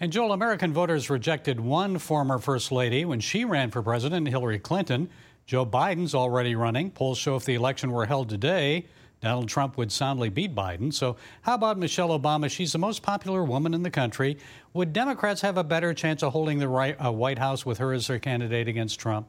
And 0.00 0.12
Joel, 0.12 0.32
American 0.32 0.72
voters 0.72 1.10
rejected 1.10 1.60
one 1.60 1.98
former 1.98 2.38
First 2.38 2.70
Lady 2.70 3.04
when 3.04 3.20
she 3.20 3.44
ran 3.44 3.70
for 3.70 3.82
president, 3.82 4.28
Hillary 4.28 4.58
Clinton. 4.58 5.08
Joe 5.46 5.66
Biden's 5.66 6.14
already 6.14 6.54
running. 6.54 6.90
Polls 6.90 7.18
show 7.18 7.36
if 7.36 7.44
the 7.44 7.54
election 7.54 7.90
were 7.90 8.06
held 8.06 8.28
today, 8.28 8.86
Donald 9.20 9.48
Trump 9.48 9.76
would 9.76 9.90
soundly 9.90 10.28
beat 10.28 10.54
Biden. 10.54 10.92
So, 10.92 11.16
how 11.42 11.54
about 11.54 11.78
Michelle 11.78 12.10
Obama? 12.10 12.50
She's 12.50 12.72
the 12.72 12.78
most 12.78 13.02
popular 13.02 13.42
woman 13.42 13.74
in 13.74 13.82
the 13.82 13.90
country. 13.90 14.38
Would 14.74 14.92
Democrats 14.92 15.40
have 15.40 15.56
a 15.56 15.64
better 15.64 15.92
chance 15.92 16.22
of 16.22 16.32
holding 16.32 16.58
the 16.58 16.68
right, 16.68 16.96
uh, 17.04 17.10
White 17.10 17.38
House 17.38 17.66
with 17.66 17.78
her 17.78 17.92
as 17.92 18.06
their 18.06 18.18
candidate 18.18 18.68
against 18.68 19.00
Trump? 19.00 19.28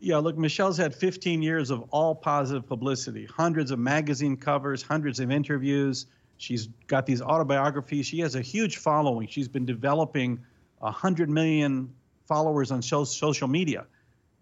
Yeah, 0.00 0.18
look, 0.18 0.36
Michelle's 0.36 0.76
had 0.76 0.94
15 0.94 1.42
years 1.42 1.70
of 1.70 1.84
all 1.90 2.14
positive 2.14 2.66
publicity, 2.66 3.26
hundreds 3.26 3.70
of 3.70 3.78
magazine 3.78 4.36
covers, 4.36 4.82
hundreds 4.82 5.20
of 5.20 5.30
interviews. 5.30 6.06
She's 6.38 6.66
got 6.88 7.06
these 7.06 7.22
autobiographies. 7.22 8.06
She 8.06 8.18
has 8.18 8.34
a 8.34 8.42
huge 8.42 8.78
following. 8.78 9.28
She's 9.28 9.46
been 9.46 9.64
developing 9.64 10.40
100 10.78 11.30
million 11.30 11.94
followers 12.26 12.72
on 12.72 12.82
social 12.82 13.46
media 13.46 13.86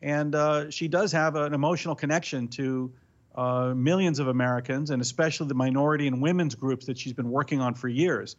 and 0.03 0.35
uh, 0.35 0.71
she 0.71 0.89
does 0.89 1.13
have 1.13 1.37
an 1.37 1.53
emotional 1.53 1.95
connection 1.95 2.49
to 2.49 2.93
uh, 3.35 3.73
millions 3.77 4.19
of 4.19 4.29
Americans, 4.29 4.91
and 4.91 5.01
especially 5.01 5.47
the 5.47 5.55
minority 5.55 6.07
and 6.07 6.21
women's 6.21 6.55
groups 6.55 6.87
that 6.87 6.99
she's 6.99 7.13
been 7.13 7.31
working 7.31 7.61
on 7.61 7.75
for 7.75 7.89
years. 7.89 8.37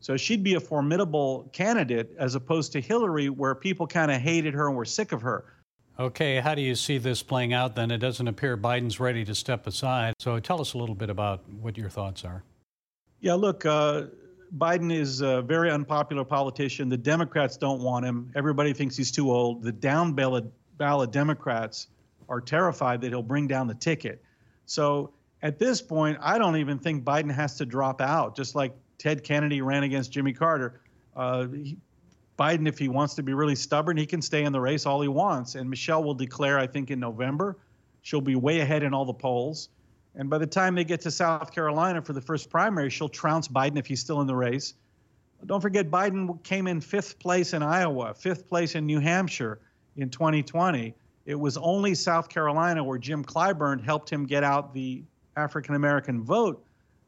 So 0.00 0.16
she'd 0.16 0.42
be 0.42 0.54
a 0.54 0.60
formidable 0.60 1.48
candidate 1.52 2.14
as 2.18 2.34
opposed 2.34 2.72
to 2.72 2.80
Hillary, 2.80 3.30
where 3.30 3.54
people 3.54 3.86
kind 3.86 4.10
of 4.10 4.20
hated 4.20 4.52
her 4.54 4.68
and 4.68 4.76
were 4.76 4.84
sick 4.84 5.12
of 5.12 5.22
her. 5.22 5.44
Okay, 5.98 6.40
how 6.40 6.54
do 6.54 6.60
you 6.60 6.74
see 6.74 6.98
this 6.98 7.22
playing 7.22 7.52
out 7.52 7.76
then? 7.76 7.90
It 7.90 7.98
doesn't 7.98 8.26
appear 8.26 8.56
Biden's 8.56 8.98
ready 8.98 9.24
to 9.24 9.34
step 9.34 9.66
aside. 9.66 10.14
So 10.18 10.38
tell 10.40 10.60
us 10.60 10.74
a 10.74 10.78
little 10.78 10.94
bit 10.94 11.08
about 11.08 11.48
what 11.48 11.78
your 11.78 11.88
thoughts 11.88 12.24
are. 12.24 12.42
Yeah, 13.20 13.34
look, 13.34 13.64
uh, 13.64 14.06
Biden 14.58 14.92
is 14.92 15.20
a 15.20 15.40
very 15.42 15.70
unpopular 15.70 16.24
politician. 16.24 16.88
The 16.88 16.96
Democrats 16.96 17.56
don't 17.56 17.80
want 17.80 18.04
him. 18.04 18.30
Everybody 18.34 18.72
thinks 18.72 18.96
he's 18.96 19.10
too 19.10 19.30
old. 19.30 19.62
The 19.62 19.72
down 19.72 20.12
ballot 20.12 20.44
ballot 20.76 21.12
Democrats 21.12 21.88
are 22.28 22.40
terrified 22.40 23.00
that 23.00 23.08
he'll 23.08 23.22
bring 23.22 23.46
down 23.46 23.68
the 23.68 23.74
ticket. 23.74 24.22
So 24.66 25.12
at 25.42 25.58
this 25.58 25.82
point, 25.82 26.18
I 26.20 26.38
don't 26.38 26.56
even 26.56 26.78
think 26.78 27.04
Biden 27.04 27.30
has 27.30 27.56
to 27.56 27.66
drop 27.66 28.00
out, 28.00 28.36
just 28.36 28.54
like 28.54 28.74
Ted 28.98 29.24
Kennedy 29.24 29.60
ran 29.60 29.82
against 29.82 30.10
Jimmy 30.10 30.32
Carter. 30.32 30.80
Uh, 31.14 31.46
he, 31.48 31.76
Biden, 32.38 32.66
if 32.66 32.78
he 32.78 32.88
wants 32.88 33.14
to 33.14 33.22
be 33.22 33.32
really 33.32 33.54
stubborn, 33.54 33.96
he 33.96 34.06
can 34.06 34.20
stay 34.20 34.42
in 34.42 34.52
the 34.52 34.60
race 34.60 34.86
all 34.86 35.00
he 35.00 35.08
wants. 35.08 35.54
And 35.54 35.70
Michelle 35.70 36.02
will 36.02 36.14
declare, 36.14 36.58
I 36.58 36.66
think, 36.66 36.90
in 36.90 36.98
November. 36.98 37.56
She'll 38.02 38.20
be 38.20 38.34
way 38.34 38.60
ahead 38.60 38.82
in 38.82 38.92
all 38.92 39.04
the 39.04 39.14
polls. 39.14 39.68
And 40.16 40.30
by 40.30 40.38
the 40.38 40.46
time 40.46 40.74
they 40.74 40.84
get 40.84 41.00
to 41.02 41.10
South 41.10 41.52
Carolina 41.52 42.02
for 42.02 42.12
the 42.12 42.20
first 42.20 42.50
primary, 42.50 42.90
she'll 42.90 43.08
trounce 43.08 43.48
Biden 43.48 43.78
if 43.78 43.86
he's 43.86 44.00
still 44.00 44.20
in 44.20 44.26
the 44.26 44.34
race. 44.34 44.74
Don't 45.46 45.60
forget, 45.60 45.90
Biden 45.90 46.42
came 46.42 46.66
in 46.66 46.80
fifth 46.80 47.18
place 47.18 47.52
in 47.52 47.62
Iowa, 47.62 48.14
fifth 48.14 48.48
place 48.48 48.74
in 48.74 48.86
New 48.86 49.00
Hampshire 49.00 49.60
in 49.96 50.10
2020. 50.10 50.94
It 51.26 51.34
was 51.34 51.56
only 51.56 51.94
South 51.94 52.28
Carolina 52.28 52.84
where 52.84 52.98
Jim 52.98 53.24
Clyburn 53.24 53.82
helped 53.82 54.10
him 54.10 54.26
get 54.26 54.44
out 54.44 54.74
the 54.74 55.02
African 55.36 55.74
American 55.74 56.22
vote 56.22 56.64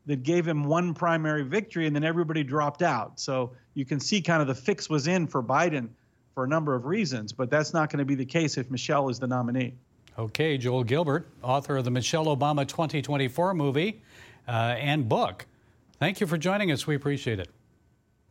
that 0.06 0.22
gave 0.22 0.46
him 0.46 0.64
one 0.64 0.94
primary 0.94 1.42
victory, 1.42 1.86
and 1.86 1.94
then 1.94 2.04
everybody 2.04 2.44
dropped 2.44 2.82
out. 2.82 3.18
So 3.18 3.52
you 3.74 3.84
can 3.84 4.00
see 4.00 4.22
kind 4.22 4.40
of 4.40 4.48
the 4.48 4.54
fix 4.54 4.88
was 4.88 5.06
in 5.08 5.26
for 5.26 5.42
Biden 5.42 5.88
for 6.34 6.44
a 6.44 6.48
number 6.48 6.74
of 6.74 6.86
reasons, 6.86 7.32
but 7.32 7.50
that's 7.50 7.74
not 7.74 7.90
going 7.90 7.98
to 7.98 8.04
be 8.04 8.14
the 8.14 8.24
case 8.24 8.56
if 8.56 8.70
Michelle 8.70 9.08
is 9.08 9.18
the 9.18 9.26
nominee. 9.26 9.74
Okay, 10.18 10.56
Joel 10.56 10.84
Gilbert, 10.84 11.26
author 11.42 11.76
of 11.76 11.84
the 11.84 11.90
Michelle 11.90 12.26
Obama 12.26 12.66
2024 12.66 13.52
movie 13.52 14.00
uh, 14.48 14.50
and 14.50 15.08
book. 15.08 15.44
Thank 15.98 16.20
you 16.20 16.26
for 16.26 16.38
joining 16.38 16.70
us. 16.72 16.86
We 16.86 16.94
appreciate 16.94 17.40
it. 17.40 17.48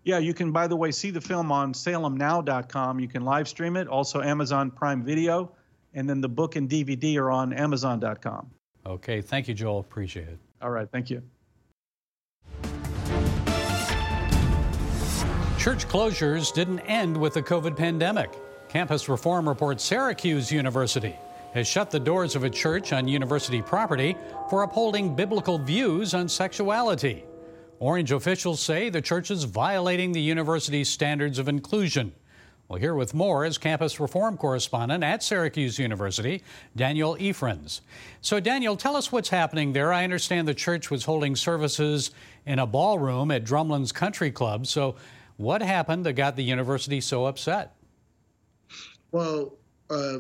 Yeah, 0.04 0.20
you 0.20 0.34
can, 0.34 0.52
by 0.52 0.68
the 0.68 0.76
way, 0.76 0.92
see 0.92 1.10
the 1.10 1.22
film 1.22 1.52
on 1.52 1.74
salemnow.com. 1.74 3.00
You 3.00 3.08
can 3.08 3.24
live 3.24 3.48
stream 3.48 3.76
it, 3.76 3.88
also 3.88 4.22
Amazon 4.22 4.70
Prime 4.72 5.04
Video, 5.04 5.52
and 5.96 6.08
then 6.08 6.22
the 6.22 6.30
book 6.30 6.56
and 6.56 6.70
DVD 6.70 7.18
are 7.18 7.32
on 7.32 7.54
amazon.com. 7.54 8.52
Okay, 8.86 9.22
thank 9.22 9.48
you, 9.48 9.56
Joel. 9.56 9.80
Appreciate 9.80 10.28
it. 10.28 10.38
All 10.62 10.70
right, 10.70 10.88
thank 10.92 11.10
you. 11.10 11.24
Church 15.58 15.88
closures 15.88 16.54
didn't 16.54 16.82
end 16.82 17.18
with 17.18 17.34
the 17.34 17.42
COVID 17.42 17.76
pandemic. 17.76 18.30
Campus 18.70 19.10
Reform 19.10 19.50
reports 19.50 19.84
Syracuse 19.84 20.52
University 20.52 21.16
has 21.54 21.66
shut 21.68 21.90
the 21.90 22.00
doors 22.00 22.36
of 22.36 22.44
a 22.44 22.50
church 22.50 22.92
on 22.92 23.08
university 23.08 23.62
property 23.62 24.16
for 24.50 24.64
upholding 24.64 25.16
biblical 25.16 25.58
views 25.58 26.14
on 26.14 26.28
sexuality. 26.28 27.24
Orange 27.80 28.12
officials 28.12 28.60
say 28.60 28.90
the 28.90 29.02
church 29.02 29.32
is 29.32 29.46
violating 29.46 30.12
the 30.12 30.22
university's 30.22 30.90
standards 30.90 31.40
of 31.40 31.48
inclusion. 31.48 32.14
We'll 32.68 32.80
hear 32.80 32.96
with 32.96 33.14
more 33.14 33.46
is 33.46 33.60
campus 33.60 34.00
reform 34.00 34.38
correspondent 34.38 35.04
at 35.04 35.22
Syracuse 35.22 35.78
University, 35.78 36.42
Daniel 36.76 37.16
Efrens. 37.18 37.82
So, 38.22 38.40
Daniel, 38.40 38.76
tell 38.76 38.96
us 38.96 39.12
what's 39.12 39.30
happening 39.30 39.74
there. 39.74 39.94
I 39.94 40.04
understand 40.04 40.48
the 40.48 40.56
church 40.56 40.90
was 40.90 41.06
holding 41.06 41.36
services 41.36 42.10
in 42.46 42.58
a 42.58 42.66
ballroom 42.66 43.30
at 43.30 43.44
Drumlins 43.44 43.94
Country 43.94 44.32
Club. 44.32 44.66
So, 44.66 44.96
what 45.38 45.62
happened 45.62 46.08
that 46.08 46.14
got 46.14 46.36
the 46.36 46.44
university 46.44 47.02
so 47.02 47.26
upset? 47.26 47.76
Well, 49.12 49.54
uh, 49.92 50.20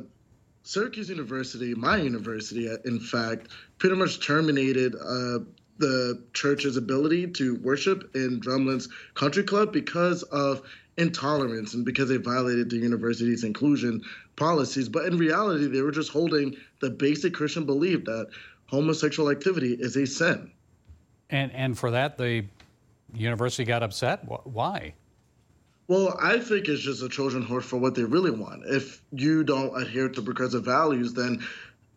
Syracuse 0.62 1.10
University, 1.10 1.74
my 1.74 1.98
university, 1.98 2.70
in 2.86 3.00
fact, 3.00 3.48
pretty 3.80 3.96
much 3.96 4.25
terminated 4.25 4.94
uh, 4.96 5.40
the 5.78 6.24
church's 6.34 6.78
ability 6.78 7.28
to 7.28 7.56
worship 7.56 8.16
in 8.16 8.40
Drumlin's 8.40 8.88
Country 9.16 9.44
Club 9.44 9.74
because 9.74 10.24
of 10.24 10.62
intolerance 10.98 11.74
and 11.74 11.84
because 11.86 12.10
they 12.10 12.18
violated 12.18 12.70
the 12.70 12.78
university's 12.78 13.44
inclusion 13.44 14.02
policies. 14.36 14.90
But 14.90 15.06
in 15.06 15.18
reality, 15.18 15.68
they 15.68 15.82
were 15.82 15.92
just 15.92 16.12
holding 16.12 16.56
the 16.82 16.90
basic 16.90 17.34
Christian 17.34 17.66
belief 17.66 18.06
that 18.06 18.28
homosexual 18.68 19.30
activity 19.30 19.74
is 19.74 19.96
a 19.98 20.06
sin. 20.06 20.52
And 21.30 21.52
and 21.54 21.78
for 21.78 21.92
that, 21.92 22.18
the 22.18 22.46
university 23.14 23.64
got 23.64 23.84
upset. 23.84 24.22
Why? 24.25 24.94
Well, 25.88 26.18
I 26.22 26.40
think 26.40 26.68
it's 26.68 26.82
just 26.82 27.04
a 27.04 27.10
Trojan 27.10 27.44
horse 27.44 27.66
for 27.66 27.78
what 27.78 27.94
they 27.94 28.04
really 28.04 28.32
want. 28.32 28.64
If 28.66 29.02
you 29.12 29.44
don't 29.44 29.80
adhere 29.80 30.10
to 30.10 30.22
progressive 30.22 30.66
values, 30.66 31.14
then 31.14 31.46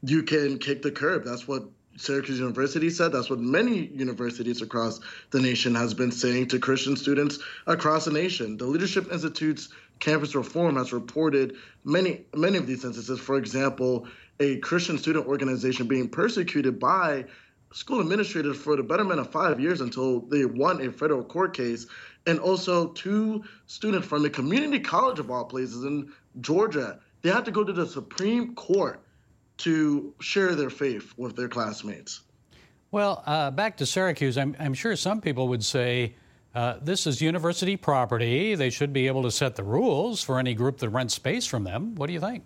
you 0.03 0.23
can 0.23 0.59
kick 0.59 0.83
the 0.83 0.91
curb. 0.91 1.25
That's 1.25 1.49
what 1.49 1.65
Syracuse 1.99 2.39
University 2.39 2.91
said. 2.91 3.13
That's 3.13 3.29
what 3.29 3.41
many 3.41 3.87
universities 3.87 4.63
across 4.63 5.01
the 5.31 5.41
nation 5.41 5.75
has 5.75 5.95
been 5.95 6.13
saying 6.13 6.49
to 6.49 6.59
Christian 6.59 6.97
students 6.97 7.39
across 7.67 8.05
the 8.05 8.13
nation. 8.13 8.57
The 8.57 8.67
Leadership 8.67 9.13
Institute's 9.13 9.69
campus 9.99 10.35
reform 10.35 10.77
has 10.77 10.93
reported 10.93 11.57
many 11.85 12.25
many 12.35 12.57
of 12.57 12.67
these 12.67 12.85
instances. 12.85 13.19
For 13.19 13.37
example, 13.37 14.07
a 14.41 14.59
Christian 14.59 14.97
student 14.97 15.27
organization 15.27 15.89
being 15.89 16.09
persecuted 16.09 16.79
by 16.79 17.25
school 17.73 18.01
administrators 18.01 18.57
for 18.57 18.77
the 18.77 18.83
betterment 18.83 19.21
of 19.21 19.31
five 19.31 19.61
years 19.61 19.81
until 19.81 20.21
they 20.21 20.45
won 20.45 20.81
a 20.81 20.93
federal 20.93 21.25
court 21.25 21.55
case, 21.55 21.87
and 22.27 22.39
also 22.39 22.89
two 22.89 23.43
students 23.67 24.07
from 24.07 24.25
a 24.25 24.31
community 24.31 24.81
college 24.81 25.19
of 25.19 25.31
all 25.31 25.45
places 25.45 25.85
in 25.85 26.11
Georgia. 26.41 27.01
They 27.23 27.31
had 27.31 27.45
to 27.47 27.51
go 27.51 27.65
to 27.65 27.73
the 27.73 27.87
Supreme 27.87 28.55
Court 28.55 29.03
to 29.59 30.15
share 30.21 30.55
their 30.55 30.71
faith 30.71 31.13
with 31.17 31.37
their 31.37 31.49
classmates. 31.49 32.23
Well, 32.91 33.23
uh, 33.27 33.51
back 33.51 33.77
to 33.79 33.87
Syracuse, 33.87 34.39
I'm, 34.39 34.57
I'm, 34.59 34.73
sure 34.73 34.97
some 34.97 35.21
people 35.21 35.49
would 35.49 35.65
say 35.65 36.15
uh, 36.55 36.79
this 36.81 37.07
is 37.07 37.21
university 37.21 37.77
property. 37.77 38.55
They 38.55 38.71
should 38.71 38.93
be 38.93 39.07
able 39.07 39.23
to 39.25 39.31
set 39.31 39.57
the 39.57 39.63
rules 39.63 40.23
for 40.23 40.39
any 40.39 40.55
group 40.55 40.79
that 40.79 40.89
rents 40.89 41.15
space 41.15 41.45
from 41.45 41.65
them. 41.65 41.95
What 41.97 42.07
do 42.07 42.15
you 42.15 42.21
think? 42.21 42.45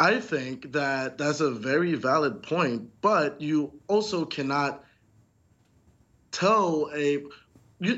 I 0.00 0.18
think 0.18 0.72
that 0.72 1.18
that's 1.18 1.38
a 1.40 1.52
very 1.52 1.94
valid 1.94 2.42
point, 2.42 2.90
but 3.00 3.40
you 3.40 3.72
also 3.86 4.24
cannot 4.24 4.84
tell 6.32 6.90
a 6.92 7.22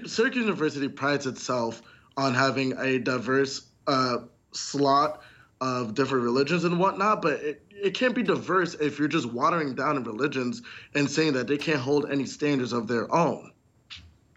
Syracuse 0.04 0.44
University 0.44 0.88
prides 0.88 1.26
itself 1.26 1.80
on 2.16 2.34
having 2.34 2.76
a 2.78 2.98
diverse 2.98 3.62
uh, 3.86 4.18
slot 4.52 5.22
of 5.60 5.94
different 5.94 6.24
religions 6.24 6.64
and 6.64 6.78
whatnot, 6.78 7.22
but 7.22 7.34
it, 7.40 7.62
it 7.70 7.94
can't 7.94 8.14
be 8.14 8.22
diverse 8.22 8.74
if 8.74 8.98
you're 8.98 9.08
just 9.08 9.26
watering 9.26 9.74
down 9.74 10.02
religions 10.04 10.62
and 10.94 11.10
saying 11.10 11.32
that 11.34 11.46
they 11.46 11.56
can't 11.56 11.80
hold 11.80 12.10
any 12.10 12.26
standards 12.26 12.72
of 12.72 12.88
their 12.88 13.12
own. 13.14 13.52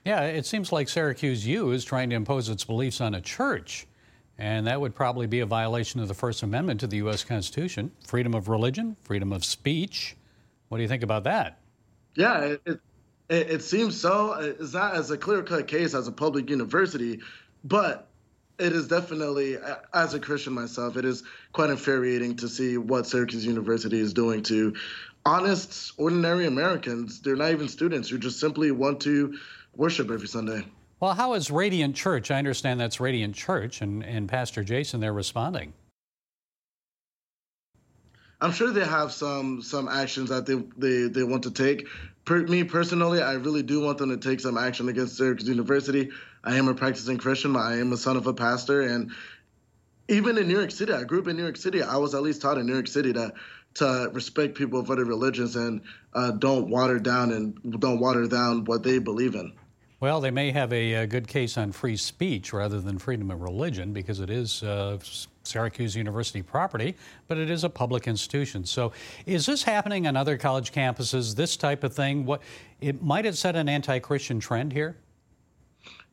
Yeah, 0.06 0.22
it 0.22 0.46
seems 0.46 0.72
like 0.72 0.88
Syracuse 0.88 1.46
U 1.46 1.72
is 1.72 1.84
trying 1.84 2.10
to 2.12 2.16
impose 2.16 2.48
its 2.48 2.64
beliefs 2.64 3.02
on 3.02 3.16
a 3.16 3.22
church. 3.22 3.88
And 4.38 4.68
that 4.68 4.80
would 4.80 4.94
probably 4.94 5.28
be 5.28 5.40
a 5.40 5.46
violation 5.46 6.00
of 6.00 6.08
the 6.08 6.14
First 6.14 6.44
Amendment 6.44 6.80
to 6.82 6.88
the 6.88 6.98
U.S. 6.98 7.24
Constitution 7.24 7.92
freedom 8.06 8.34
of 8.34 8.50
religion, 8.50 8.96
freedom 9.04 9.34
of 9.34 9.44
speech. 9.44 10.16
What 10.70 10.78
do 10.78 10.84
you 10.84 10.88
think 10.88 11.04
about 11.04 11.24
that? 11.24 11.60
Yeah, 12.16 12.40
it, 12.42 12.62
it, 12.66 12.82
it 13.30 13.64
seems 13.64 14.00
so. 14.00 14.34
It's 14.34 14.74
not 14.74 14.96
as 14.96 15.12
a 15.12 15.18
clear 15.18 15.42
cut 15.42 15.68
case 15.68 15.94
as 15.94 16.08
a 16.08 16.12
public 16.12 16.50
university, 16.50 17.20
but 17.64 18.08
it 18.60 18.74
is 18.74 18.88
definitely, 18.88 19.58
as 19.94 20.14
a 20.14 20.20
Christian 20.20 20.54
myself, 20.54 20.98
it 20.98 21.06
is 21.06 21.24
quite 21.54 21.70
infuriating 21.70 22.36
to 22.38 22.48
see 22.48 22.78
what 22.78 23.06
Syracuse 23.06 23.46
University 23.46 24.00
is 24.00 24.14
doing 24.14 24.44
to 24.44 24.76
honest, 25.26 25.94
ordinary 25.98 26.48
Americans. 26.48 27.22
They're 27.22 27.36
not 27.36 27.52
even 27.52 27.68
students 27.68 28.10
who 28.10 28.18
just 28.18 28.40
simply 28.40 28.72
want 28.72 29.02
to 29.02 29.38
worship 29.76 30.10
every 30.10 30.28
Sunday. 30.28 30.66
Well, 31.00 31.14
how 31.14 31.34
is 31.34 31.52
Radiant 31.52 31.96
Church? 31.96 32.32
I 32.32 32.38
understand 32.38 32.80
that's 32.80 33.00
Radiant 33.00 33.36
Church, 33.36 33.82
and, 33.82 34.04
and 34.04 34.28
Pastor 34.28 34.64
Jason, 34.64 35.00
they're 35.00 35.14
responding. 35.14 35.74
I'm 38.40 38.52
sure 38.52 38.72
they 38.72 38.86
have 38.86 39.12
some 39.12 39.64
some 39.64 39.88
actions 39.88 40.30
that 40.30 40.46
they 40.46 40.56
they, 40.78 41.08
they 41.08 41.24
want 41.24 41.44
to 41.44 41.52
take. 41.52 41.88
Per, 42.28 42.44
me 42.44 42.66
personally, 42.66 43.22
I 43.22 43.36
really 43.36 43.64
do 43.64 43.80
want 43.80 44.00
them 44.00 44.10
to 44.10 44.18
take 44.18 44.42
some 44.42 44.58
action 44.58 44.90
against 44.90 45.16
Syracuse 45.16 45.48
University. 45.48 46.10
I 46.44 46.58
am 46.58 46.68
a 46.68 46.74
practicing 46.74 47.18
Christian. 47.18 47.56
I 47.56 47.80
am 47.80 47.94
a 47.94 47.98
son 47.98 48.18
of 48.18 48.28
a 48.28 48.34
pastor, 48.34 48.82
and 48.82 49.12
even 50.10 50.38
in 50.38 50.50
New 50.50 50.58
York 50.58 50.72
City, 50.72 50.92
I 50.92 51.06
grew 51.06 51.22
up 51.22 51.30
in 51.30 51.38
New 51.38 51.44
York 51.44 51.56
City. 51.56 51.82
I 51.82 51.96
was 51.96 52.14
at 52.14 52.22
least 52.22 52.42
taught 52.42 52.58
in 52.58 52.66
New 52.66 52.74
York 52.74 52.88
City 52.88 53.14
to 53.14 53.32
to 53.76 54.10
respect 54.12 54.56
people 54.56 54.78
of 54.78 54.92
other 54.92 55.06
religions 55.06 55.56
and 55.56 55.80
uh, 56.14 56.32
don't 56.32 56.68
water 56.68 57.00
down 57.00 57.32
and 57.32 57.80
don't 57.80 58.02
water 58.02 58.28
down 58.28 58.66
what 58.66 58.84
they 58.84 59.00
believe 59.00 59.34
in. 59.34 59.54
Well, 60.00 60.22
they 60.22 60.30
may 60.30 60.52
have 60.52 60.72
a, 60.74 60.94
a, 60.94 61.08
good 61.08 61.28
case 61.28 61.58
on 61.58 61.72
free 61.72 61.98
speech 61.98 62.54
rather 62.54 62.80
than 62.80 63.00
freedom 63.00 63.32
of 63.32 63.42
religion 63.42 63.94
because 63.94 64.20
it 64.20 64.30
is 64.30 64.62
uh, 64.62 65.00
Syracuse 65.42 65.96
University 65.96 66.44
property, 66.44 66.96
but 67.28 67.40
it 67.40 67.50
is 67.50 67.64
a 67.64 67.70
public 67.70 68.08
institution. 68.08 68.64
So, 68.64 68.92
is 69.26 69.48
this 69.48 69.64
happening 69.64 70.06
on 70.06 70.16
other 70.16 70.38
college 70.38 70.72
campuses? 70.72 71.36
This 71.36 71.58
type 71.58 71.84
of 71.84 71.96
thing? 71.96 72.26
What 72.26 72.44
it 72.80 73.02
might 73.02 73.26
have 73.26 73.40
set 73.40 73.56
an 73.56 73.68
anti-Christian 73.68 74.40
trend 74.40 74.72
here. 74.72 74.98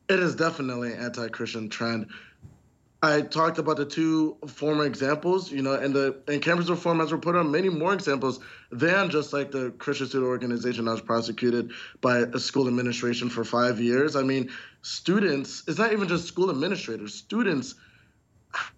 It 0.09 0.19
is 0.19 0.35
definitely 0.35 0.93
an 0.93 0.99
anti-Christian 0.99 1.69
trend. 1.69 2.07
I 3.05 3.21
talked 3.21 3.59
about 3.59 3.77
the 3.77 3.85
two 3.85 4.37
former 4.47 4.83
examples, 4.83 5.51
you 5.51 5.61
know, 5.61 5.73
and 5.73 5.93
the 5.93 6.17
and 6.27 6.41
campus 6.41 6.69
reform 6.69 6.99
has 6.99 7.11
reported 7.11 7.39
on 7.39 7.51
many 7.51 7.69
more 7.69 7.93
examples 7.93 8.39
than 8.71 9.11
just 9.11 9.31
like 9.31 9.51
the 9.51 9.71
Christian 9.71 10.07
student 10.07 10.27
organization 10.27 10.85
that 10.85 10.91
was 10.91 11.01
prosecuted 11.01 11.71
by 12.01 12.19
a 12.19 12.39
school 12.39 12.67
administration 12.67 13.29
for 13.29 13.43
five 13.43 13.79
years. 13.79 14.15
I 14.15 14.23
mean, 14.23 14.49
students, 14.81 15.63
it's 15.67 15.77
not 15.77 15.93
even 15.93 16.07
just 16.07 16.27
school 16.27 16.49
administrators, 16.49 17.13
students 17.13 17.75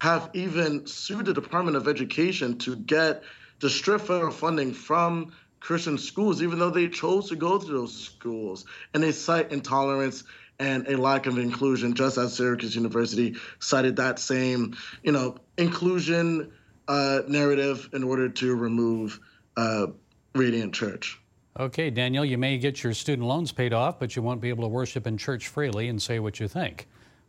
have 0.00 0.28
even 0.34 0.86
sued 0.86 1.24
the 1.24 1.32
Department 1.32 1.76
of 1.76 1.88
Education 1.88 2.58
to 2.58 2.76
get 2.76 3.22
the 3.60 3.70
strip 3.70 4.02
federal 4.02 4.32
funding 4.32 4.74
from 4.74 5.32
Christian 5.60 5.96
schools, 5.96 6.42
even 6.42 6.58
though 6.58 6.70
they 6.70 6.88
chose 6.88 7.30
to 7.30 7.36
go 7.36 7.58
to 7.58 7.66
those 7.66 7.96
schools. 7.96 8.64
And 8.92 9.02
they 9.02 9.12
cite 9.12 9.52
intolerance 9.52 10.24
and 10.58 10.86
a 10.88 10.96
lack 10.96 11.26
of 11.26 11.38
inclusion, 11.38 11.94
just 11.94 12.18
as 12.18 12.34
Syracuse 12.34 12.74
University 12.74 13.36
cited 13.60 13.96
that 13.96 14.18
same, 14.18 14.76
you 15.02 15.12
know, 15.12 15.36
inclusion 15.56 16.52
uh, 16.88 17.20
narrative 17.28 17.88
in 17.92 18.02
order 18.02 18.28
to 18.28 18.56
remove 18.56 19.20
uh, 19.56 19.86
Radiant 20.34 20.74
Church. 20.74 21.18
Okay, 21.58 21.90
Daniel, 21.90 22.24
you 22.24 22.38
may 22.38 22.56
get 22.58 22.82
your 22.82 22.94
student 22.94 23.26
loans 23.26 23.50
paid 23.50 23.72
off, 23.72 23.98
but 23.98 24.14
you 24.14 24.22
won't 24.22 24.40
be 24.40 24.48
able 24.48 24.62
to 24.62 24.68
worship 24.68 25.06
in 25.06 25.16
church 25.16 25.48
freely 25.48 25.88
and 25.88 26.00
say 26.00 26.20
what 26.20 26.38
you 26.38 26.46
think. 26.46 26.86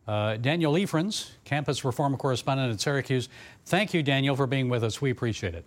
Uh, 0.07 0.37
Daniel 0.37 0.73
Efrons, 0.73 1.31
campus 1.45 1.83
reform 1.83 2.15
correspondent 2.17 2.71
at 2.71 2.81
Syracuse. 2.81 3.29
Thank 3.65 3.93
you, 3.93 4.01
Daniel, 4.01 4.35
for 4.35 4.47
being 4.47 4.69
with 4.69 4.83
us. 4.83 5.01
We 5.01 5.11
appreciate 5.11 5.55
it. 5.55 5.65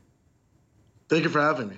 Thank 1.08 1.24
you 1.24 1.30
for 1.30 1.40
having 1.40 1.68
me. 1.68 1.76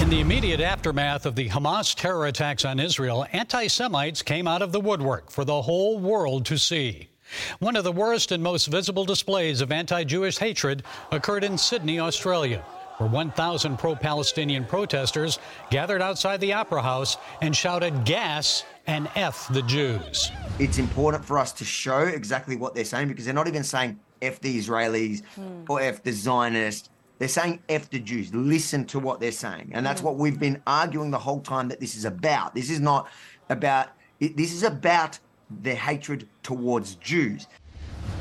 In 0.00 0.08
the 0.08 0.20
immediate 0.20 0.60
aftermath 0.60 1.26
of 1.26 1.36
the 1.36 1.50
Hamas 1.50 1.94
terror 1.94 2.26
attacks 2.26 2.64
on 2.64 2.80
Israel, 2.80 3.26
anti 3.32 3.66
Semites 3.66 4.22
came 4.22 4.48
out 4.48 4.62
of 4.62 4.72
the 4.72 4.80
woodwork 4.80 5.30
for 5.30 5.44
the 5.44 5.60
whole 5.60 5.98
world 5.98 6.46
to 6.46 6.56
see. 6.56 7.10
One 7.58 7.76
of 7.76 7.84
the 7.84 7.92
worst 7.92 8.32
and 8.32 8.42
most 8.42 8.68
visible 8.68 9.04
displays 9.04 9.60
of 9.60 9.70
anti 9.70 10.04
Jewish 10.04 10.38
hatred 10.38 10.84
occurred 11.12 11.44
in 11.44 11.58
Sydney, 11.58 12.00
Australia, 12.00 12.64
where 12.96 13.10
1,000 13.10 13.78
pro 13.78 13.94
Palestinian 13.94 14.64
protesters 14.64 15.38
gathered 15.68 16.00
outside 16.00 16.40
the 16.40 16.54
Opera 16.54 16.80
House 16.80 17.18
and 17.42 17.54
shouted 17.54 18.06
gas 18.06 18.64
and 18.86 19.06
F 19.16 19.48
the 19.52 19.62
Jews. 19.62 20.32
It's 20.58 20.78
important 20.78 21.26
for 21.26 21.38
us 21.38 21.52
to 21.52 21.64
show 21.66 22.00
exactly 22.04 22.56
what 22.56 22.74
they're 22.74 22.86
saying 22.86 23.08
because 23.08 23.26
they're 23.26 23.34
not 23.34 23.48
even 23.48 23.64
saying 23.64 24.00
F 24.22 24.40
the 24.40 24.58
Israelis 24.58 25.20
mm. 25.38 25.68
or 25.68 25.78
F 25.82 26.02
the 26.02 26.12
Zionists 26.12 26.88
they're 27.20 27.28
saying 27.28 27.62
F 27.68 27.90
the 27.90 27.98
Jews. 27.98 28.34
Listen 28.34 28.86
to 28.86 28.98
what 28.98 29.20
they're 29.20 29.30
saying. 29.30 29.72
And 29.74 29.84
that's 29.84 30.00
what 30.00 30.16
we've 30.16 30.40
been 30.40 30.62
arguing 30.66 31.10
the 31.10 31.18
whole 31.18 31.40
time 31.40 31.68
that 31.68 31.78
this 31.78 31.94
is 31.94 32.06
about. 32.06 32.54
This 32.54 32.70
is 32.70 32.80
not 32.80 33.10
about, 33.50 33.90
this 34.18 34.54
is 34.54 34.62
about 34.62 35.18
their 35.50 35.76
hatred 35.76 36.26
towards 36.42 36.94
Jews. 36.94 37.46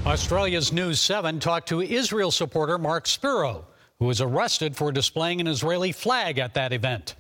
Australia's 0.05 0.73
News 0.73 0.99
7 0.99 1.39
talked 1.39 1.69
to 1.69 1.81
Israel 1.81 2.29
supporter 2.29 2.77
Mark 2.77 3.07
Spiro, 3.07 3.65
who 3.99 4.05
was 4.05 4.19
arrested 4.19 4.75
for 4.75 4.91
displaying 4.91 5.39
an 5.39 5.47
Israeli 5.47 5.93
flag 5.93 6.37
at 6.37 6.53
that 6.55 6.73
event. 6.73 7.15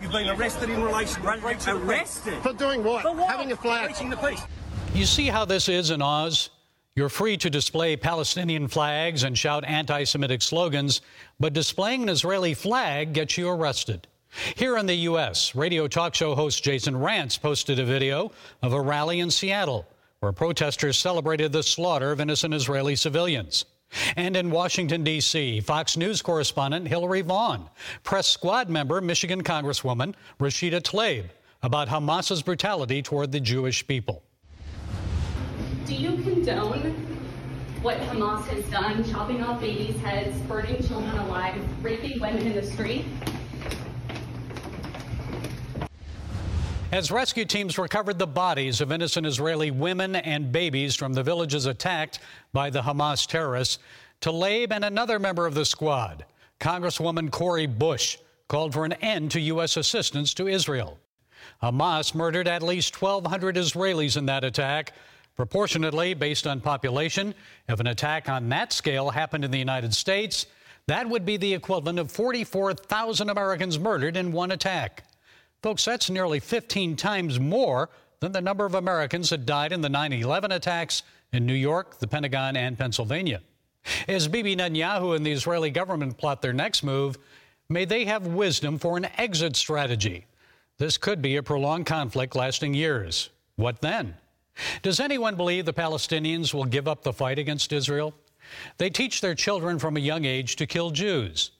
You've 0.00 0.10
been 0.10 0.28
arrested 0.28 0.68
in 0.68 0.82
relation 0.82 1.22
to 1.22 1.76
arrested 1.76 2.42
for 2.42 2.52
doing 2.52 2.82
what? 2.82 3.02
For 3.02 3.12
what? 3.12 3.30
Having 3.30 3.52
a 3.52 3.56
flag. 3.56 3.86
Reaching 3.86 4.10
the 4.10 4.16
peace. 4.16 4.42
You 4.94 5.04
see 5.04 5.26
how 5.28 5.44
this 5.44 5.68
is 5.68 5.90
in 5.90 6.02
Oz? 6.02 6.50
You're 6.96 7.08
free 7.08 7.36
to 7.38 7.50
display 7.50 7.96
Palestinian 7.96 8.68
flags 8.68 9.24
and 9.24 9.36
shout 9.36 9.64
anti 9.64 10.04
Semitic 10.04 10.40
slogans, 10.40 11.00
but 11.40 11.52
displaying 11.52 12.04
an 12.04 12.08
Israeli 12.08 12.54
flag 12.54 13.14
gets 13.14 13.36
you 13.36 13.48
arrested. 13.48 14.06
Here 14.54 14.76
in 14.76 14.86
the 14.86 14.94
U.S., 15.10 15.56
radio 15.56 15.88
talk 15.88 16.14
show 16.14 16.36
host 16.36 16.62
Jason 16.62 16.94
Rantz 16.94 17.40
posted 17.40 17.80
a 17.80 17.84
video 17.84 18.30
of 18.62 18.74
a 18.74 18.80
rally 18.80 19.18
in 19.18 19.28
Seattle 19.32 19.88
where 20.20 20.30
protesters 20.30 20.96
celebrated 20.96 21.50
the 21.50 21.64
slaughter 21.64 22.12
of 22.12 22.20
innocent 22.20 22.54
Israeli 22.54 22.94
civilians. 22.94 23.64
And 24.14 24.36
in 24.36 24.52
Washington, 24.52 25.02
D.C., 25.02 25.62
Fox 25.62 25.96
News 25.96 26.22
correspondent 26.22 26.86
Hillary 26.86 27.22
Vaughn, 27.22 27.68
press 28.04 28.28
squad 28.28 28.68
member 28.68 29.00
Michigan 29.00 29.42
Congresswoman 29.42 30.14
Rashida 30.38 30.80
Tlaib, 30.80 31.24
about 31.64 31.88
Hamas's 31.88 32.42
brutality 32.42 33.02
toward 33.02 33.32
the 33.32 33.40
Jewish 33.40 33.84
people. 33.84 34.22
Do 35.86 35.94
you 35.94 36.16
condone 36.22 36.94
what 37.82 37.98
Hamas 37.98 38.46
has 38.46 38.64
done, 38.70 39.04
chopping 39.04 39.42
off 39.42 39.60
babies' 39.60 40.00
heads, 40.00 40.34
burning 40.48 40.82
children 40.82 41.14
alive, 41.18 41.62
raping 41.84 42.18
women 42.18 42.46
in 42.46 42.54
the 42.54 42.62
street? 42.62 43.04
As 46.90 47.10
rescue 47.10 47.44
teams 47.44 47.76
recovered 47.76 48.18
the 48.18 48.26
bodies 48.26 48.80
of 48.80 48.92
innocent 48.92 49.26
Israeli 49.26 49.70
women 49.70 50.16
and 50.16 50.50
babies 50.50 50.94
from 50.94 51.12
the 51.12 51.22
villages 51.22 51.66
attacked 51.66 52.18
by 52.54 52.70
the 52.70 52.80
Hamas 52.80 53.26
terrorists, 53.26 53.78
Tlaib 54.22 54.70
and 54.70 54.86
another 54.86 55.18
member 55.18 55.44
of 55.44 55.54
the 55.54 55.66
squad, 55.66 56.24
Congresswoman 56.60 57.30
Cori 57.30 57.66
Bush, 57.66 58.16
called 58.48 58.72
for 58.72 58.86
an 58.86 58.94
end 58.94 59.32
to 59.32 59.40
U.S. 59.40 59.76
assistance 59.76 60.32
to 60.32 60.48
Israel. 60.48 60.98
Hamas 61.62 62.14
murdered 62.14 62.48
at 62.48 62.62
least 62.62 63.02
1,200 63.02 63.56
Israelis 63.56 64.16
in 64.16 64.24
that 64.26 64.44
attack. 64.44 64.94
Proportionately, 65.36 66.14
based 66.14 66.46
on 66.46 66.60
population, 66.60 67.34
if 67.68 67.80
an 67.80 67.88
attack 67.88 68.28
on 68.28 68.48
that 68.50 68.72
scale 68.72 69.10
happened 69.10 69.44
in 69.44 69.50
the 69.50 69.58
United 69.58 69.92
States, 69.92 70.46
that 70.86 71.08
would 71.08 71.24
be 71.24 71.36
the 71.36 71.54
equivalent 71.54 71.98
of 71.98 72.10
44,000 72.10 73.30
Americans 73.30 73.78
murdered 73.78 74.16
in 74.16 74.32
one 74.32 74.52
attack. 74.52 75.04
Folks, 75.62 75.84
that's 75.84 76.10
nearly 76.10 76.40
15 76.40 76.94
times 76.94 77.40
more 77.40 77.88
than 78.20 78.32
the 78.32 78.40
number 78.40 78.64
of 78.64 78.74
Americans 78.74 79.30
that 79.30 79.46
died 79.46 79.72
in 79.72 79.80
the 79.80 79.88
9 79.88 80.12
11 80.12 80.52
attacks 80.52 81.02
in 81.32 81.46
New 81.46 81.54
York, 81.54 81.98
the 81.98 82.06
Pentagon, 82.06 82.56
and 82.56 82.78
Pennsylvania. 82.78 83.40
As 84.06 84.28
Bibi 84.28 84.56
Netanyahu 84.56 85.16
and 85.16 85.26
the 85.26 85.32
Israeli 85.32 85.70
government 85.70 86.16
plot 86.16 86.42
their 86.42 86.52
next 86.52 86.82
move, 86.82 87.18
may 87.68 87.84
they 87.84 88.04
have 88.04 88.26
wisdom 88.26 88.78
for 88.78 88.96
an 88.96 89.08
exit 89.18 89.56
strategy. 89.56 90.26
This 90.78 90.96
could 90.96 91.20
be 91.20 91.36
a 91.36 91.42
prolonged 91.42 91.86
conflict 91.86 92.36
lasting 92.36 92.74
years. 92.74 93.30
What 93.56 93.80
then? 93.80 94.14
Does 94.82 95.00
anyone 95.00 95.34
believe 95.36 95.64
the 95.64 95.72
Palestinians 95.72 96.54
will 96.54 96.64
give 96.64 96.88
up 96.88 97.02
the 97.02 97.12
fight 97.12 97.38
against 97.38 97.72
Israel? 97.72 98.14
They 98.78 98.90
teach 98.90 99.20
their 99.20 99.34
children 99.34 99.78
from 99.78 99.96
a 99.96 100.00
young 100.00 100.24
age 100.24 100.56
to 100.56 100.66
kill 100.66 100.90
Jews. 100.90 101.52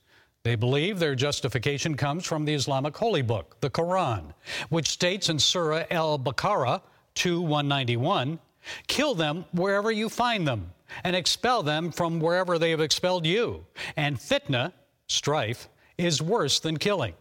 They 0.43 0.57
believe 0.57 0.99
their 0.99 1.15
justification 1.15 1.97
comes 1.97 2.27
from 2.27 2.45
the 2.45 2.53
Islamic 2.55 2.97
holy 2.97 3.23
book, 3.23 3.57
the 3.61 3.71
Quran, 3.71 4.35
which 4.69 4.91
states 4.91 5.31
in 5.31 5.39
Surah 5.39 5.85
Al 5.91 6.19
Baqarah 6.19 6.83
2 7.15 7.41
191 7.41 8.39
kill 8.87 9.15
them 9.15 9.45
wherever 9.53 9.91
you 9.91 10.09
find 10.09 10.47
them 10.47 10.73
and 11.03 11.17
expel 11.17 11.63
them 11.63 11.91
from 11.91 12.21
wherever 12.21 12.59
they 12.59 12.71
have 12.71 12.81
expelled 12.81 13.27
you. 13.27 13.65
And 13.97 14.19
fitna, 14.19 14.73
strife, 15.07 15.69
is 15.99 16.23
worse 16.23 16.61
than 16.61 16.77
killing. 16.77 17.15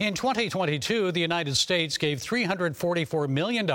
In 0.00 0.14
2022, 0.14 1.12
the 1.12 1.20
United 1.20 1.54
States 1.54 1.98
gave 1.98 2.18
$344 2.18 3.28
million 3.28 3.66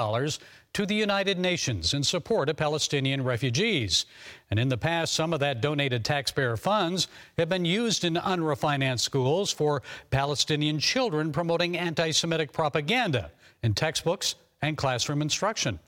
to 0.74 0.86
the 0.86 0.96
United 0.96 1.38
Nations 1.38 1.94
in 1.94 2.04
support 2.04 2.48
of 2.48 2.56
Palestinian 2.56 3.24
refugees. 3.24 4.06
And 4.50 4.60
in 4.60 4.70
the 4.70 4.78
past, 4.78 5.14
some 5.14 5.34
of 5.34 5.42
that 5.42 5.62
donated 5.62 6.06
taxpayer 6.06 6.56
funds 6.56 7.08
have 7.38 7.50
been 7.50 7.66
used 7.66 8.06
in 8.06 8.14
UNRWA 8.16 8.58
financed 8.58 9.04
schools 9.04 9.52
for 9.52 9.82
Palestinian 10.12 10.80
children 10.80 11.32
promoting 11.32 11.78
anti 11.78 12.12
Semitic 12.12 12.54
propaganda 12.54 13.32
in 13.64 13.74
textbooks 13.74 14.36
and 14.62 14.78
classroom 14.78 15.22
instruction. 15.22 15.80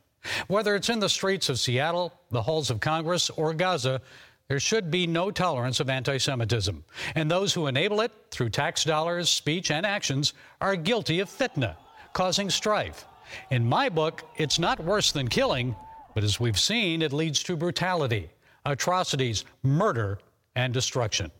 Whether 0.47 0.75
it's 0.75 0.89
in 0.89 0.99
the 0.99 1.09
streets 1.09 1.49
of 1.49 1.59
Seattle, 1.59 2.13
the 2.31 2.41
halls 2.41 2.69
of 2.69 2.79
Congress, 2.79 3.29
or 3.29 3.53
Gaza, 3.53 4.01
there 4.47 4.59
should 4.59 4.91
be 4.91 5.07
no 5.07 5.31
tolerance 5.31 5.79
of 5.79 5.89
anti 5.89 6.17
Semitism. 6.17 6.83
And 7.15 7.31
those 7.31 7.53
who 7.53 7.67
enable 7.67 8.01
it 8.01 8.11
through 8.31 8.49
tax 8.49 8.83
dollars, 8.83 9.29
speech, 9.29 9.71
and 9.71 9.85
actions 9.85 10.33
are 10.59 10.75
guilty 10.75 11.21
of 11.21 11.29
fitna, 11.29 11.75
causing 12.13 12.49
strife. 12.49 13.05
In 13.51 13.67
my 13.67 13.89
book, 13.89 14.23
it's 14.37 14.59
not 14.59 14.83
worse 14.83 15.11
than 15.11 15.27
killing, 15.27 15.75
but 16.13 16.23
as 16.23 16.39
we've 16.39 16.59
seen, 16.59 17.01
it 17.01 17.13
leads 17.13 17.43
to 17.43 17.55
brutality, 17.55 18.29
atrocities, 18.65 19.45
murder, 19.63 20.19
and 20.55 20.73
destruction. 20.73 21.31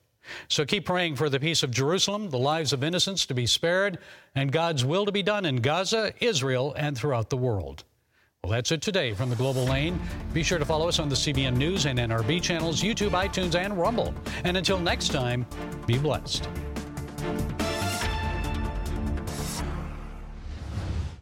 So 0.48 0.66
keep 0.66 0.86
praying 0.86 1.16
for 1.16 1.30
the 1.30 1.40
peace 1.40 1.64
of 1.64 1.72
Jerusalem, 1.72 2.30
the 2.30 2.38
lives 2.38 2.74
of 2.74 2.84
innocents 2.84 3.26
to 3.26 3.34
be 3.34 3.46
spared, 3.46 4.00
and 4.36 4.52
God's 4.52 4.86
will 4.86 5.06
to 5.06 5.12
be 5.12 5.24
done 5.24 5.46
in 5.46 5.58
Gaza, 5.58 6.14
Israel, 6.20 6.74
and 6.78 6.98
throughout 6.98 7.30
the 7.30 7.38
world. 7.38 7.84
Well, 8.44 8.52
that's 8.52 8.72
it 8.74 8.82
today 8.82 9.14
from 9.14 9.30
the 9.30 9.38
Global 9.38 9.64
Lane. 9.64 10.00
Be 10.34 10.44
sure 10.44 10.60
to 10.60 10.66
follow 10.66 10.90
us 10.90 11.00
on 11.00 11.08
the 11.08 11.16
CBN 11.16 11.56
News 11.56 11.86
and 11.86 11.98
NRB 11.98 12.42
channels, 12.42 12.82
YouTube, 12.82 13.12
iTunes, 13.12 13.56
and 13.56 13.78
Rumble. 13.78 14.14
And 14.44 14.58
until 14.58 14.80
next 14.80 15.10
time, 15.10 15.46
be 15.88 15.98
blessed. 15.98 16.50